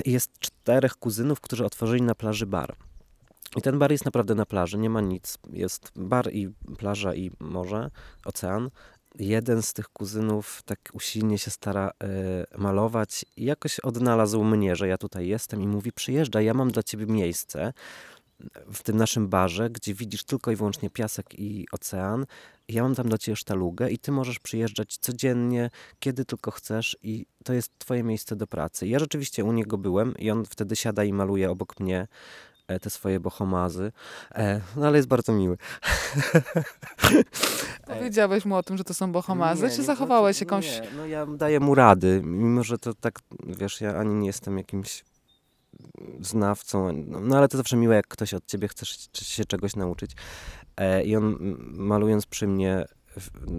Jest 0.05 0.39
czterech 0.39 0.95
kuzynów, 0.95 1.41
którzy 1.41 1.65
otworzyli 1.65 2.01
na 2.01 2.15
plaży 2.15 2.45
bar. 2.45 2.75
I 3.55 3.61
ten 3.61 3.79
bar 3.79 3.91
jest 3.91 4.05
naprawdę 4.05 4.35
na 4.35 4.45
plaży, 4.45 4.77
nie 4.77 4.89
ma 4.89 5.01
nic. 5.01 5.37
Jest 5.53 5.91
bar 5.95 6.33
i 6.33 6.49
plaża 6.77 7.13
i 7.13 7.31
morze, 7.39 7.91
ocean. 8.25 8.69
Jeden 9.19 9.61
z 9.61 9.73
tych 9.73 9.87
kuzynów 9.89 10.61
tak 10.65 10.79
usilnie 10.93 11.37
się 11.37 11.51
stara 11.51 11.91
e, 12.03 12.57
malować 12.57 13.25
i 13.37 13.45
jakoś 13.45 13.79
odnalazł 13.79 14.43
mnie, 14.43 14.75
że 14.75 14.87
ja 14.87 14.97
tutaj 14.97 15.27
jestem 15.27 15.61
i 15.61 15.67
mówi 15.67 15.91
przyjeżdżaj, 15.91 16.45
ja 16.45 16.53
mam 16.53 16.71
dla 16.71 16.83
ciebie 16.83 17.05
miejsce 17.05 17.73
w 18.73 18.83
tym 18.83 18.97
naszym 18.97 19.27
barze, 19.27 19.69
gdzie 19.69 19.93
widzisz 19.93 20.23
tylko 20.23 20.51
i 20.51 20.55
wyłącznie 20.55 20.89
piasek 20.89 21.39
i 21.39 21.67
ocean. 21.71 22.25
Ja 22.67 22.83
mam 22.83 22.95
tam 22.95 23.07
dla 23.07 23.17
ciebie 23.17 23.35
sztalugę 23.35 23.89
i 23.89 23.99
ty 23.99 24.11
możesz 24.11 24.39
przyjeżdżać 24.39 24.97
codziennie, 24.97 25.69
kiedy 25.99 26.25
tylko 26.25 26.51
chcesz 26.51 26.97
i 27.03 27.25
to 27.43 27.53
jest 27.53 27.79
twoje 27.79 28.03
miejsce 28.03 28.35
do 28.35 28.47
pracy. 28.47 28.87
Ja 28.87 28.99
rzeczywiście 28.99 29.45
u 29.45 29.51
niego 29.51 29.77
byłem 29.77 30.13
i 30.17 30.31
on 30.31 30.45
wtedy 30.45 30.75
siada 30.75 31.03
i 31.03 31.13
maluje 31.13 31.51
obok 31.51 31.79
mnie 31.79 32.07
e, 32.67 32.79
te 32.79 32.89
swoje 32.89 33.19
bohomazy, 33.19 33.91
e, 34.35 34.61
no 34.75 34.87
ale 34.87 34.97
jest 34.97 35.07
bardzo 35.07 35.33
miły. 35.33 35.57
Powiedziałeś 37.87 38.45
mu 38.45 38.55
o 38.55 38.63
tym, 38.63 38.77
że 38.77 38.83
to 38.83 38.93
są 38.93 39.11
bohomazy, 39.11 39.63
Nie, 39.63 39.69
czy 39.69 39.77
nie, 39.77 39.83
zachowałeś 39.83 40.41
jakąś... 40.41 40.65
Nie, 40.65 40.87
no 40.97 41.05
ja 41.05 41.25
daję 41.25 41.59
mu 41.59 41.75
rady, 41.75 42.21
mimo 42.23 42.63
że 42.63 42.77
to 42.77 42.93
tak, 42.93 43.19
wiesz, 43.47 43.81
ja 43.81 43.95
ani 43.95 44.15
nie 44.15 44.27
jestem 44.27 44.57
jakimś 44.57 45.03
znawcą, 46.19 46.91
no, 47.07 47.19
no 47.19 47.37
ale 47.37 47.47
to 47.47 47.57
zawsze 47.57 47.77
miłe, 47.77 47.95
jak 47.95 48.07
ktoś 48.07 48.33
od 48.33 48.45
ciebie 48.45 48.67
chce 48.67 48.85
się 49.13 49.45
czegoś 49.45 49.75
nauczyć. 49.75 50.11
E, 50.77 51.03
I 51.03 51.15
on 51.15 51.37
malując 51.71 52.25
przy 52.25 52.47
mnie 52.47 52.85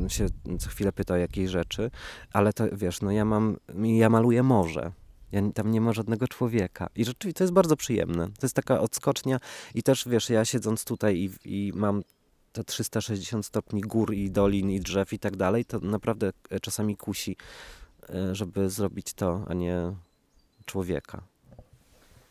się 0.08 0.26
co 0.58 0.68
chwilę 0.68 0.92
pyta 0.92 1.14
o 1.14 1.16
jakieś 1.16 1.50
rzeczy, 1.50 1.90
ale 2.32 2.52
to 2.52 2.64
wiesz, 2.72 3.00
no 3.00 3.10
ja 3.10 3.24
mam, 3.24 3.56
ja 3.82 4.10
maluję 4.10 4.42
morze. 4.42 4.92
Ja, 5.32 5.42
tam 5.54 5.70
nie 5.70 5.80
ma 5.80 5.92
żadnego 5.92 6.28
człowieka. 6.28 6.88
I 6.96 7.04
rzeczywiście 7.04 7.38
to 7.38 7.44
jest 7.44 7.54
bardzo 7.54 7.76
przyjemne. 7.76 8.26
To 8.26 8.46
jest 8.46 8.54
taka 8.54 8.80
odskocznia 8.80 9.40
i 9.74 9.82
też 9.82 10.08
wiesz, 10.08 10.30
ja 10.30 10.44
siedząc 10.44 10.84
tutaj 10.84 11.16
i, 11.16 11.30
i 11.44 11.72
mam 11.74 12.02
te 12.52 12.64
360 12.64 13.46
stopni 13.46 13.80
gór 13.80 14.14
i 14.14 14.30
dolin 14.30 14.70
i 14.70 14.80
drzew 14.80 15.12
i 15.12 15.18
tak 15.18 15.36
dalej, 15.36 15.64
to 15.64 15.78
naprawdę 15.78 16.32
e, 16.50 16.60
czasami 16.60 16.96
kusi, 16.96 17.36
e, 18.10 18.34
żeby 18.34 18.70
zrobić 18.70 19.14
to, 19.14 19.44
a 19.48 19.54
nie 19.54 19.94
człowieka. 20.64 21.22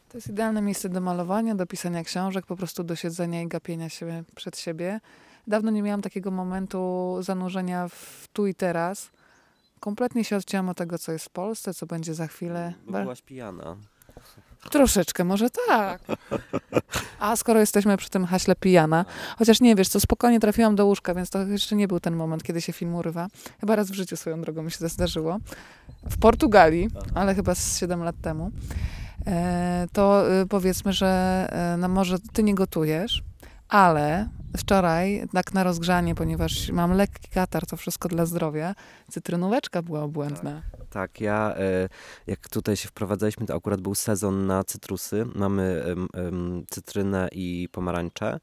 To 0.10 0.18
jest 0.18 0.28
idealne 0.28 0.62
miejsce 0.62 0.90
do 0.90 1.02
malowania, 1.02 1.56
do 1.56 1.66
pisania 1.66 2.04
książek, 2.04 2.46
po 2.46 2.56
prostu 2.56 2.84
do 2.84 2.96
siedzenia 2.96 3.42
i 3.42 3.48
gapienia 3.48 3.90
się 3.90 4.24
przed 4.36 4.58
siebie. 4.58 5.00
Dawno 5.48 5.72
nie 5.72 5.84
miałam 5.84 6.02
takiego 6.02 6.32
momentu 6.32 7.18
zanurzenia 7.20 7.88
w 7.88 8.28
tu 8.34 8.48
i 8.48 8.56
teraz. 8.56 9.12
Kompletnie 9.80 10.24
się 10.24 10.36
odcięłam 10.36 10.70
od 10.70 10.78
tego, 10.78 11.00
co 11.00 11.12
jest 11.12 11.26
w 11.26 11.30
Polsce, 11.30 11.74
co 11.74 11.86
będzie 11.86 12.14
za 12.14 12.28
chwilę. 12.28 12.74
Bo 12.86 12.92
byłaś 12.92 13.22
pijana. 13.22 13.78
Troszeczkę, 14.72 15.24
może 15.24 15.50
tak. 15.68 16.02
A 17.20 17.36
skoro 17.36 17.60
jesteśmy 17.60 17.98
przy 17.98 18.10
tym 18.10 18.26
haśle 18.26 18.56
pijana, 18.56 19.06
chociaż 19.38 19.62
nie 19.62 19.76
wiesz, 19.76 19.90
co 19.90 20.00
spokojnie 20.00 20.40
trafiłam 20.40 20.76
do 20.76 20.86
łóżka, 20.86 21.14
więc 21.14 21.30
to 21.30 21.44
jeszcze 21.44 21.76
nie 21.76 21.88
był 21.88 22.00
ten 22.00 22.16
moment, 22.16 22.44
kiedy 22.44 22.62
się 22.62 22.74
film 22.74 22.96
urywa. 22.96 23.28
Chyba 23.60 23.76
raz 23.76 23.92
w 23.92 23.94
życiu 23.94 24.18
swoją 24.18 24.42
drogą 24.42 24.64
mi 24.64 24.72
się 24.72 24.78
to 24.78 24.90
zdarzyło. 24.90 25.40
W 26.10 26.18
Portugalii, 26.18 26.90
ale 27.16 27.36
chyba 27.36 27.56
z 27.56 27.80
7 27.80 28.04
lat 28.04 28.16
temu. 28.22 28.52
E, 29.28 29.88
to 29.94 30.34
y, 30.42 30.48
powiedzmy, 30.48 30.94
że 30.94 31.08
e, 31.52 31.78
no 31.78 31.88
może 31.88 32.20
ty 32.34 32.44
nie 32.44 32.56
gotujesz, 32.56 33.24
ale 33.70 34.30
wczoraj, 34.58 35.28
tak 35.34 35.54
na 35.54 35.64
rozgrzanie, 35.64 36.16
ponieważ 36.16 36.70
mam 36.70 36.94
lekki 36.94 37.30
katar, 37.30 37.66
to 37.66 37.78
wszystko 37.78 38.10
dla 38.10 38.26
zdrowia, 38.26 38.76
cytrynóweczka 39.12 39.82
była 39.82 40.02
obłędna. 40.02 40.62
Tak, 40.90 41.22
ja 41.22 41.56
e, 41.58 41.90
jak 42.28 42.50
tutaj 42.50 42.78
się 42.78 42.88
wprowadzaliśmy, 42.88 43.46
to 43.46 43.56
akurat 43.56 43.82
był 43.82 43.96
sezon 43.96 44.46
na 44.46 44.64
cytrusy. 44.64 45.26
Mamy 45.36 45.84
cytrynę 46.70 47.30
i 47.32 47.70
pomarańcze, 47.72 48.40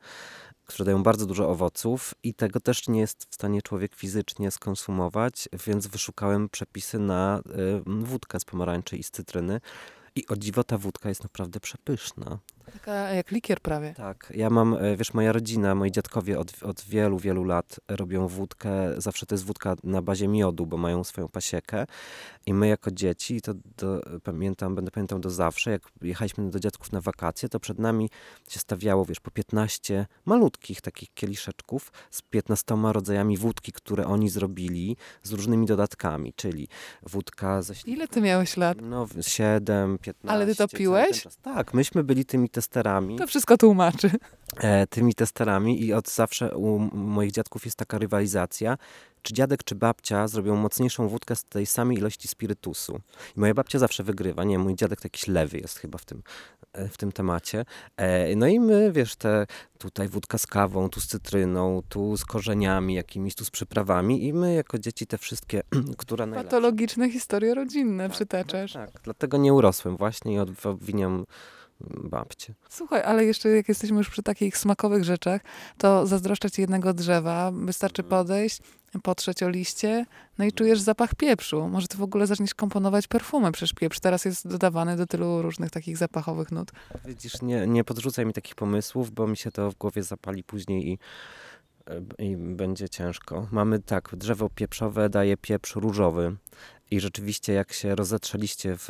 które 0.66 0.84
dają 0.84 1.02
bardzo 1.02 1.26
dużo 1.26 1.50
owoców 1.50 2.14
i 2.22 2.34
tego 2.34 2.60
też 2.60 2.88
nie 2.88 3.00
jest 3.00 3.26
w 3.30 3.34
stanie 3.34 3.62
człowiek 3.62 3.94
fizycznie 3.94 4.50
skonsumować, 4.50 5.48
więc 5.66 5.86
wyszukałem 5.86 6.48
przepisy 6.48 6.98
na 6.98 7.40
wódkę 7.86 8.40
z 8.40 8.44
pomarańczy 8.44 8.96
i 8.96 9.02
z 9.02 9.10
cytryny. 9.10 9.60
I 10.16 10.26
o 10.26 10.36
dziwo 10.36 10.64
ta 10.64 10.78
wódka 10.78 11.08
jest 11.08 11.22
naprawdę 11.22 11.60
przepyszna. 11.60 12.38
Taka 12.72 12.92
jak 12.94 13.30
likier 13.30 13.60
prawie. 13.60 13.94
Tak, 13.94 14.32
ja 14.36 14.50
mam, 14.50 14.74
e, 14.74 14.96
wiesz, 14.96 15.14
moja 15.14 15.32
rodzina, 15.32 15.74
moi 15.74 15.90
dziadkowie 15.90 16.38
od, 16.38 16.62
od 16.62 16.84
wielu, 16.84 17.18
wielu 17.18 17.44
lat 17.44 17.80
robią 17.88 18.28
wódkę. 18.28 18.70
Zawsze 19.00 19.26
to 19.26 19.34
jest 19.34 19.44
wódka 19.44 19.76
na 19.84 20.02
bazie 20.02 20.28
miodu, 20.28 20.66
bo 20.66 20.76
mają 20.76 21.04
swoją 21.04 21.28
pasiekę. 21.28 21.86
I 22.46 22.54
my 22.54 22.68
jako 22.68 22.90
dzieci, 22.90 23.40
to 23.40 23.54
do, 23.76 24.02
pamiętam, 24.22 24.74
będę 24.74 24.90
pamiętał 24.90 25.18
do 25.18 25.30
zawsze, 25.30 25.70
jak 25.70 25.82
jechaliśmy 26.02 26.50
do 26.50 26.60
dziadków 26.60 26.92
na 26.92 27.00
wakacje, 27.00 27.48
to 27.48 27.60
przed 27.60 27.78
nami 27.78 28.10
się 28.48 28.60
stawiało, 28.60 29.04
wiesz, 29.04 29.20
po 29.20 29.30
15 29.30 30.06
malutkich 30.24 30.80
takich 30.80 31.14
kieliszeczków 31.14 31.92
z 32.10 32.22
15 32.22 32.74
rodzajami 32.92 33.36
wódki, 33.36 33.72
które 33.72 34.06
oni 34.06 34.28
zrobili 34.28 34.96
z 35.22 35.32
różnymi 35.32 35.66
dodatkami, 35.66 36.32
czyli 36.36 36.68
wódka 37.02 37.62
ze 37.62 37.74
Ile 37.86 38.08
ty 38.08 38.20
miałeś 38.20 38.56
lat? 38.56 38.78
no, 38.80 39.06
7, 39.20 39.98
15. 39.98 40.36
Ale 40.36 40.46
ty 40.46 40.54
to 40.54 40.68
piłeś? 40.68 41.24
Tak, 41.42 41.74
myśmy 41.74 42.04
byli 42.04 42.24
tymi 42.24 42.48
testerami 42.54 43.16
To 43.18 43.26
wszystko 43.26 43.56
tłumaczy. 43.56 44.10
e, 44.56 44.86
tymi 44.86 45.14
testerami 45.14 45.82
i 45.82 45.92
od 45.92 46.10
zawsze 46.10 46.56
u 46.56 46.78
moich 46.92 47.32
dziadków 47.32 47.64
jest 47.64 47.76
taka 47.76 47.98
rywalizacja, 47.98 48.78
czy 49.22 49.34
dziadek, 49.34 49.64
czy 49.64 49.74
babcia 49.74 50.28
zrobią 50.28 50.56
mocniejszą 50.56 51.08
wódkę 51.08 51.36
z 51.36 51.44
tej 51.44 51.66
samej 51.66 51.96
ilości 51.98 52.28
spirytusu. 52.28 53.00
I 53.36 53.40
moja 53.40 53.54
babcia 53.54 53.78
zawsze 53.78 54.02
wygrywa. 54.02 54.44
Nie, 54.44 54.58
mój 54.58 54.74
dziadek 54.74 55.00
to 55.00 55.06
jakiś 55.06 55.28
lewy 55.28 55.58
jest 55.58 55.78
chyba 55.78 55.98
w 55.98 56.04
tym, 56.04 56.22
e, 56.72 56.88
w 56.88 56.96
tym 56.96 57.12
temacie. 57.12 57.64
E, 57.96 58.36
no 58.36 58.46
i 58.46 58.60
my, 58.60 58.92
wiesz, 58.92 59.16
te 59.16 59.46
tutaj 59.78 60.08
wódka 60.08 60.38
z 60.38 60.46
kawą, 60.46 60.88
tu 60.88 61.00
z 61.00 61.06
cytryną, 61.06 61.82
tu 61.88 62.16
z 62.16 62.24
korzeniami 62.24 62.94
jakimiś, 62.94 63.34
tu 63.34 63.44
z 63.44 63.50
przyprawami 63.50 64.24
i 64.26 64.32
my 64.32 64.54
jako 64.54 64.78
dzieci 64.78 65.06
te 65.06 65.18
wszystkie, 65.18 65.62
która 65.98 66.26
najlepsza. 66.26 66.50
Patologiczne 66.50 67.10
historie 67.10 67.54
rodzinne 67.54 68.04
Tak, 68.04 68.12
przytaczasz. 68.12 68.72
Tak, 68.72 68.90
dlatego 69.04 69.36
nie 69.36 69.52
urosłem 69.54 69.96
właśnie 69.96 70.34
i 70.34 70.38
obwiniam 70.64 71.26
babcię. 71.80 72.54
Słuchaj, 72.68 73.02
ale 73.02 73.24
jeszcze 73.24 73.48
jak 73.48 73.68
jesteśmy 73.68 73.98
już 73.98 74.10
przy 74.10 74.22
takich 74.22 74.58
smakowych 74.58 75.04
rzeczach, 75.04 75.40
to 75.78 76.06
zazdroszczę 76.06 76.50
ci 76.50 76.60
jednego 76.60 76.94
drzewa. 76.94 77.52
Wystarczy 77.52 78.02
Mhm. 78.02 78.20
podejść 78.20 78.60
potrzeć 79.02 79.42
o 79.42 79.48
liście, 79.48 80.06
no 80.38 80.44
i 80.44 80.52
czujesz 80.52 80.80
zapach 80.80 81.14
pieprzu. 81.14 81.68
Może 81.68 81.88
ty 81.88 81.96
w 81.96 82.02
ogóle 82.02 82.26
zaczniesz 82.26 82.54
komponować 82.54 83.06
perfumy, 83.06 83.52
przecież 83.52 83.72
pieprz 83.72 84.00
teraz 84.00 84.24
jest 84.24 84.48
dodawany 84.48 84.96
do 84.96 85.06
tylu 85.06 85.42
różnych 85.42 85.70
takich 85.70 85.96
zapachowych 85.96 86.52
nut. 86.52 86.72
Widzisz, 87.04 87.42
nie, 87.42 87.66
nie 87.66 87.84
podrzucaj 87.84 88.26
mi 88.26 88.32
takich 88.32 88.54
pomysłów, 88.54 89.10
bo 89.10 89.26
mi 89.26 89.36
się 89.36 89.50
to 89.50 89.70
w 89.70 89.74
głowie 89.74 90.02
zapali 90.02 90.44
później 90.44 90.88
i, 90.88 90.98
i 92.18 92.36
będzie 92.36 92.88
ciężko. 92.88 93.48
Mamy 93.52 93.80
tak, 93.80 94.10
drzewo 94.16 94.50
pieprzowe 94.50 95.08
daje 95.08 95.36
pieprz 95.36 95.76
różowy 95.76 96.36
i 96.90 97.00
rzeczywiście 97.00 97.52
jak 97.52 97.72
się 97.72 97.94
rozetrze 97.94 98.38
liście 98.38 98.76
w, 98.76 98.88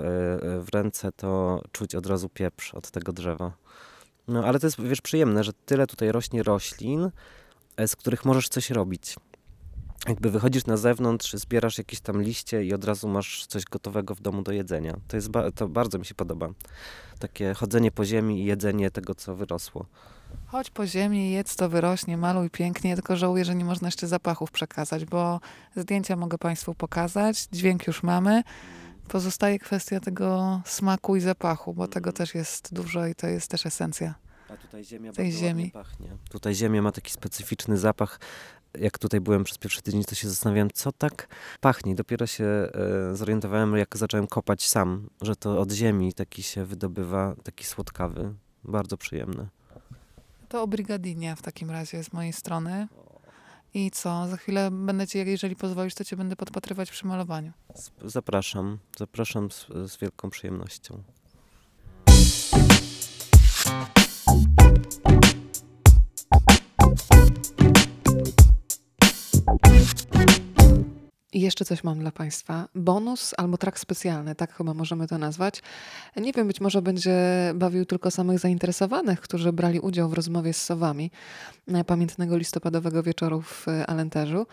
w 0.60 0.66
ręce, 0.74 1.12
to 1.12 1.62
czuć 1.72 1.94
od 1.94 2.06
razu 2.06 2.28
pieprz 2.28 2.74
od 2.74 2.90
tego 2.90 3.12
drzewa. 3.12 3.52
No 4.28 4.44
ale 4.44 4.58
to 4.58 4.66
jest, 4.66 4.80
wiesz, 4.80 5.00
przyjemne, 5.00 5.44
że 5.44 5.52
tyle 5.52 5.86
tutaj 5.86 6.12
rośnie 6.12 6.42
roślin, 6.42 7.10
e, 7.76 7.88
z 7.88 7.96
których 7.96 8.24
możesz 8.24 8.48
coś 8.48 8.70
robić. 8.70 9.16
Jakby 10.08 10.30
wychodzisz 10.30 10.66
na 10.66 10.76
zewnątrz, 10.76 11.32
zbierasz 11.32 11.78
jakieś 11.78 12.00
tam 12.00 12.22
liście 12.22 12.64
i 12.64 12.74
od 12.74 12.84
razu 12.84 13.08
masz 13.08 13.46
coś 13.46 13.64
gotowego 13.64 14.14
w 14.14 14.20
domu 14.20 14.42
do 14.42 14.52
jedzenia. 14.52 14.96
To, 15.08 15.16
jest 15.16 15.30
ba- 15.30 15.50
to 15.50 15.68
bardzo 15.68 15.98
mi 15.98 16.06
się 16.06 16.14
podoba. 16.14 16.48
Takie 17.18 17.54
chodzenie 17.54 17.90
po 17.90 18.04
ziemi 18.04 18.42
i 18.42 18.44
jedzenie 18.44 18.90
tego, 18.90 19.14
co 19.14 19.36
wyrosło. 19.36 19.86
Chodź 20.46 20.70
po 20.70 20.86
ziemi, 20.86 21.30
jedz 21.30 21.56
to 21.56 21.68
wyrośnie, 21.68 22.16
maluj 22.16 22.50
pięknie, 22.50 22.94
tylko 22.94 23.16
żałuję, 23.16 23.44
że 23.44 23.54
nie 23.54 23.64
można 23.64 23.88
jeszcze 23.88 24.06
zapachów 24.06 24.50
przekazać, 24.50 25.04
bo 25.04 25.40
zdjęcia 25.76 26.16
mogę 26.16 26.38
Państwu 26.38 26.74
pokazać, 26.74 27.46
dźwięk 27.52 27.86
już 27.86 28.02
mamy. 28.02 28.42
Pozostaje 29.08 29.58
kwestia 29.58 30.00
tego 30.00 30.60
smaku 30.64 31.16
i 31.16 31.20
zapachu, 31.20 31.74
bo 31.74 31.88
tego 31.88 32.12
też 32.12 32.34
jest 32.34 32.74
dużo 32.74 33.06
i 33.06 33.14
to 33.14 33.26
jest 33.26 33.50
też 33.50 33.66
esencja. 33.66 34.14
A 34.48 34.56
tutaj 34.56 34.84
ziemia 34.84 35.12
Tej 35.12 35.32
ziemi. 35.32 35.70
pachnie. 35.70 36.08
Tutaj 36.30 36.54
ziemia 36.54 36.82
ma 36.82 36.92
taki 36.92 37.10
specyficzny 37.10 37.78
zapach. 37.78 38.20
Jak 38.78 38.98
tutaj 38.98 39.20
byłem 39.20 39.44
przez 39.44 39.58
pierwszy 39.58 39.82
tydzień, 39.82 40.04
to 40.04 40.14
się 40.14 40.28
zastanawiałem, 40.28 40.70
co 40.74 40.92
tak 40.92 41.28
pachnie. 41.60 41.94
Dopiero 41.94 42.26
się 42.26 42.44
e, 42.44 42.70
zorientowałem, 43.16 43.76
jak 43.76 43.96
zacząłem 43.96 44.26
kopać 44.26 44.68
sam, 44.68 45.08
że 45.22 45.36
to 45.36 45.58
od 45.60 45.72
ziemi 45.72 46.12
taki 46.12 46.42
się 46.42 46.64
wydobywa, 46.64 47.34
taki 47.42 47.64
słodkawy. 47.64 48.34
Bardzo 48.64 48.96
przyjemny. 48.96 49.48
To 50.54 50.62
obrigadinia 50.62 51.36
w 51.36 51.42
takim 51.42 51.70
razie 51.70 52.04
z 52.04 52.12
mojej 52.12 52.32
strony. 52.32 52.88
I 53.74 53.90
co? 53.90 54.28
Za 54.28 54.36
chwilę 54.36 54.70
będę 54.70 55.06
cię, 55.06 55.18
jeżeli 55.18 55.56
pozwolisz, 55.56 55.94
to 55.94 56.04
cię 56.04 56.16
będę 56.16 56.36
podpatrywać 56.36 56.90
przy 56.90 57.06
malowaniu. 57.06 57.52
Zapraszam, 58.04 58.78
zapraszam 58.98 59.50
z, 59.50 59.66
z 59.86 59.96
wielką 59.96 60.30
przyjemnością. 60.30 61.02
I 71.34 71.40
jeszcze 71.40 71.64
coś 71.64 71.84
mam 71.84 71.98
dla 71.98 72.12
Państwa. 72.12 72.68
Bonus 72.74 73.34
albo 73.36 73.58
trak 73.58 73.78
specjalny, 73.78 74.34
tak 74.34 74.54
chyba 74.54 74.74
możemy 74.74 75.08
to 75.08 75.18
nazwać. 75.18 75.62
Nie 76.16 76.32
wiem, 76.32 76.46
być 76.46 76.60
może 76.60 76.82
będzie 76.82 77.14
bawił 77.54 77.84
tylko 77.84 78.10
samych 78.10 78.38
zainteresowanych, 78.38 79.20
którzy 79.20 79.52
brali 79.52 79.80
udział 79.80 80.08
w 80.08 80.12
rozmowie 80.12 80.52
z 80.52 80.62
sowami 80.62 81.10
pamiętnego 81.86 82.36
listopadowego 82.36 83.02
wieczoru 83.02 83.42
w 83.42 83.68
e, 83.68 83.86
Alenterzu. 83.86 84.46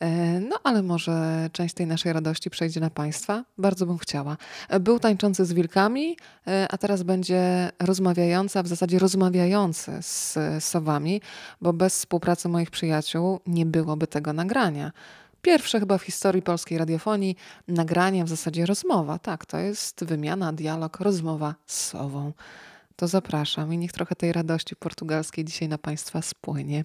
E, 0.00 0.40
No 0.40 0.56
ale 0.64 0.82
może 0.82 1.48
część 1.52 1.74
tej 1.74 1.86
naszej 1.86 2.12
radości 2.12 2.50
przejdzie 2.50 2.80
na 2.80 2.90
Państwa. 2.90 3.44
Bardzo 3.58 3.86
bym 3.86 3.98
chciała. 3.98 4.36
E, 4.68 4.80
Był 4.80 4.98
tańczący 4.98 5.44
z 5.44 5.52
wilkami, 5.52 6.16
a 6.70 6.78
teraz 6.78 7.02
będzie 7.02 7.70
rozmawiający, 7.78 8.58
a 8.58 8.62
w 8.62 8.66
zasadzie 8.66 8.98
rozmawiający 8.98 9.92
z 10.00 10.38
sowami, 10.64 11.20
bo 11.60 11.72
bez 11.72 11.94
współpracy 11.94 12.48
moich 12.48 12.70
przyjaciół 12.70 13.40
nie 13.46 13.66
byłoby 13.66 14.06
tego 14.06 14.32
nagrania. 14.32 14.92
Pierwsze 15.42 15.80
chyba 15.80 15.98
w 15.98 16.02
historii 16.02 16.42
polskiej 16.42 16.78
radiofonii 16.78 17.36
nagranie, 17.68 18.24
w 18.24 18.28
zasadzie 18.28 18.66
rozmowa. 18.66 19.18
Tak, 19.18 19.46
to 19.46 19.58
jest 19.58 20.04
wymiana, 20.04 20.52
dialog, 20.52 21.00
rozmowa 21.00 21.54
z 21.66 21.86
sową. 21.86 22.32
To 22.96 23.08
zapraszam 23.08 23.72
i 23.74 23.78
niech 23.78 23.92
trochę 23.92 24.16
tej 24.16 24.32
radości 24.32 24.76
portugalskiej 24.76 25.44
dzisiaj 25.44 25.68
na 25.68 25.78
Państwa 25.78 26.22
spłynie. 26.22 26.84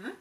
Huh? 0.00 0.12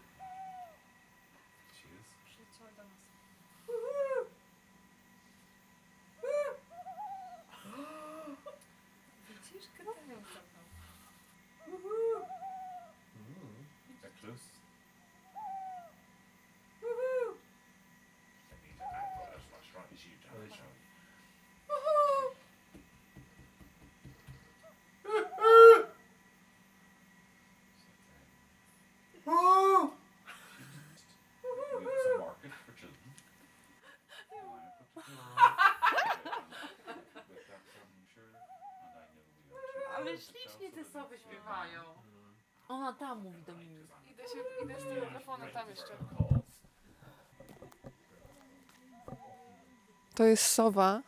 Sowy 40.94 41.18
śpiewają. 41.18 41.82
Ona 42.68 42.94
tam 42.94 43.24
mówi 43.24 43.44
do 43.44 43.56
mnie. 43.56 43.66
Idę, 44.12 44.24
się, 44.24 44.64
idę 44.64 44.82
z 44.82 44.84
tym 44.84 45.00
mikrofonem 45.02 45.50
tam 45.54 45.70
jeszcze. 45.70 45.94
To 50.16 50.24
jest 50.24 50.44
sowa 50.44 51.02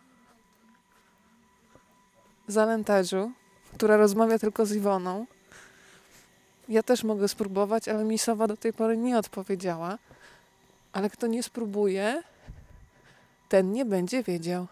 z 2.48 2.58
Alenteżu, 2.58 3.32
która 3.74 3.98
rozmawia 3.98 4.40
tylko 4.40 4.66
z 4.66 4.76
Iwoną. 4.76 5.26
Ja 6.70 6.84
też 6.84 7.04
mogę 7.04 7.28
spróbować, 7.28 7.88
ale 7.88 8.04
mi 8.04 8.20
sowa 8.20 8.48
do 8.48 8.58
tej 8.58 8.74
pory 8.74 8.98
nie 8.98 9.18
odpowiedziała. 9.18 9.98
Ale 10.94 11.10
kto 11.10 11.28
nie 11.28 11.44
spróbuje, 11.44 12.24
ten 13.50 13.72
nie 13.72 13.86
będzie 13.86 14.24
wiedział. 14.24 14.68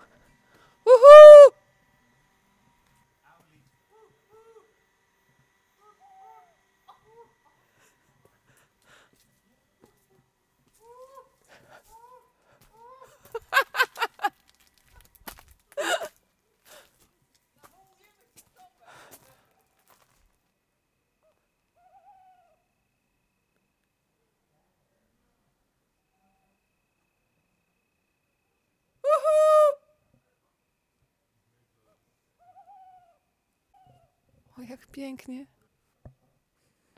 O, 34.60 34.62
jak 34.62 34.88
pięknie. 34.88 35.45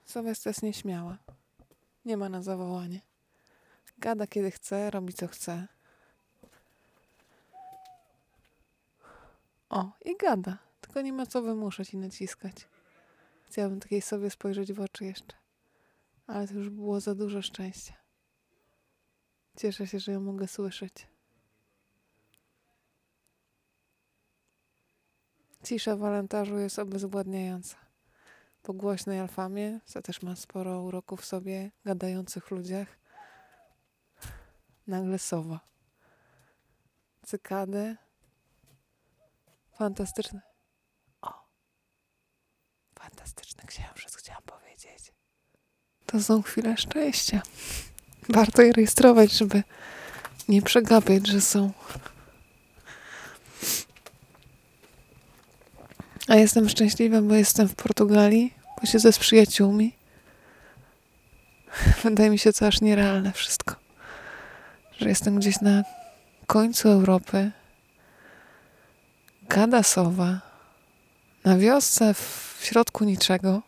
Sylwestra 0.06 0.50
jest 0.50 0.64
nieśmiała. 0.64 1.18
Nie 2.06 2.18
ma 2.18 2.30
na 2.30 2.42
zawołanie. 2.42 3.02
Gada 3.98 4.28
kiedy 4.28 4.52
chce, 4.52 4.92
robi 4.92 5.14
co 5.14 5.28
chce. 5.28 5.68
O, 9.70 9.92
i 10.06 10.18
gada. 10.18 10.58
Tylko 10.82 11.02
nie 11.02 11.14
ma 11.14 11.26
co 11.26 11.42
wymuszać 11.42 11.94
i 11.94 11.98
naciskać. 11.98 12.56
Chciałabym 13.50 13.80
takiej 13.80 14.02
sobie 14.02 14.30
spojrzeć 14.30 14.74
w 14.74 14.82
oczy 14.82 15.06
jeszcze. 15.06 15.34
Ale 16.28 16.48
to 16.48 16.54
już 16.54 16.70
było 16.70 17.00
za 17.00 17.16
dużo 17.16 17.42
szczęścia. 17.42 17.94
Cieszę 19.58 19.88
się, 19.88 20.00
że 20.00 20.12
ją 20.12 20.22
mogę 20.22 20.48
słyszeć. 20.48 21.08
Cisza 25.72 25.96
w 25.96 26.04
alentarzu 26.04 26.58
jest 26.58 26.80
obezwładniająca. 26.80 27.76
Po 28.62 28.74
głośnej 28.74 29.20
alfamie, 29.20 29.80
co 29.86 30.02
też 30.02 30.22
ma 30.22 30.36
sporo 30.36 30.82
uroku 30.82 31.18
w 31.18 31.26
sobie, 31.26 31.72
gadających 31.86 32.52
ludziach, 32.52 32.88
nagle 34.88 35.20
sowa. 35.20 35.60
Cykady. 37.26 37.96
Fantastyczne. 39.78 40.42
O! 41.22 41.34
Fantastyczne. 43.00 43.64
księżyc, 43.68 44.16
chciałam 44.16 44.44
powiedzieć. 44.44 45.14
To 46.06 46.22
są 46.24 46.42
chwile 46.42 46.78
szczęścia. 46.78 47.42
Warto 48.30 48.62
je 48.62 48.74
rejestrować, 48.74 49.32
żeby 49.32 49.64
nie 50.48 50.62
przegapiać, 50.62 51.28
że 51.28 51.42
są. 51.42 51.72
A 56.32 56.36
jestem 56.36 56.70
szczęśliwa, 56.70 57.22
bo 57.22 57.36
jestem 57.36 57.68
w 57.68 57.76
Portugalii, 57.76 58.54
bo 58.82 58.88
siedzę 58.88 59.14
z 59.14 59.20
przyjaciółmi. 59.20 59.96
Wydaje 62.04 62.30
mi 62.30 62.40
się 62.40 62.54
to 62.54 62.68
aż 62.68 62.82
nierealne 62.82 63.32
wszystko. 63.32 63.76
Że 65.00 65.10
jestem 65.10 65.40
gdzieś 65.40 65.62
na 65.62 65.84
końcu 66.48 66.90
Europy. 66.90 67.52
Gadasowa. 69.50 70.42
Na 71.44 71.58
wiosce 71.58 72.14
w 72.14 72.60
środku 72.62 73.04
niczego. 73.04 73.62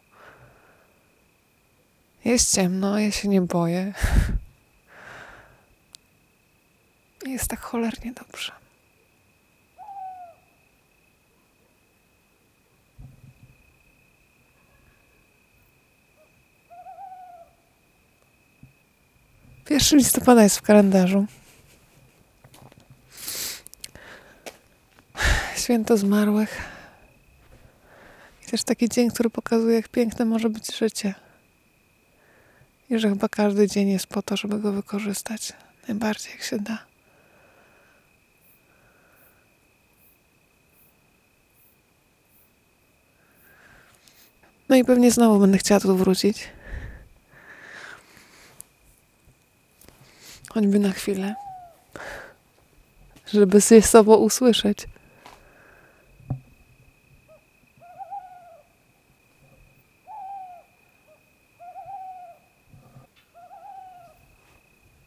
Jest 2.26 2.56
ciemno, 2.56 2.99
ja 2.99 3.12
się 3.12 3.28
nie 3.28 3.41
boję. 3.41 3.93
Jest 7.26 7.47
tak 7.47 7.60
cholernie 7.60 8.13
dobrze. 8.13 8.52
Pierwszy 19.84 19.98
listopada 19.98 20.43
jest 20.43 20.58
w 20.58 20.62
kalendarzu. 20.62 21.26
Święto 25.58 25.98
zmarłych. 25.98 26.62
I 28.43 28.52
też 28.52 28.63
taki 28.63 28.89
dzień, 28.89 29.12
który 29.12 29.30
pokazuje, 29.30 29.76
jak 29.76 29.89
piękne 29.89 30.26
może 30.26 30.50
być 30.50 30.78
życie. 30.78 31.13
I 32.89 33.00
że 33.00 33.10
chyba 33.10 33.30
każdy 33.30 33.67
dzień 33.67 33.89
jest 33.89 34.08
po 34.08 34.22
to, 34.22 34.38
żeby 34.38 34.60
go 34.60 34.72
wykorzystać 34.72 35.54
najbardziej 35.88 36.32
jak 36.32 36.43
się 36.43 36.58
da. 36.60 36.86
No 44.69 44.76
i 44.76 44.86
pewnie 44.86 45.12
znowu 45.12 45.39
będę 45.39 45.58
chciała 45.58 45.80
tu 45.80 45.98
wrócić. 45.98 46.50
Choćby 50.54 50.80
na 50.80 50.92
chwilę. 50.92 51.36
Żeby 53.34 53.62
się 53.62 53.82
sobą 53.82 54.16
usłyszeć. 54.16 54.88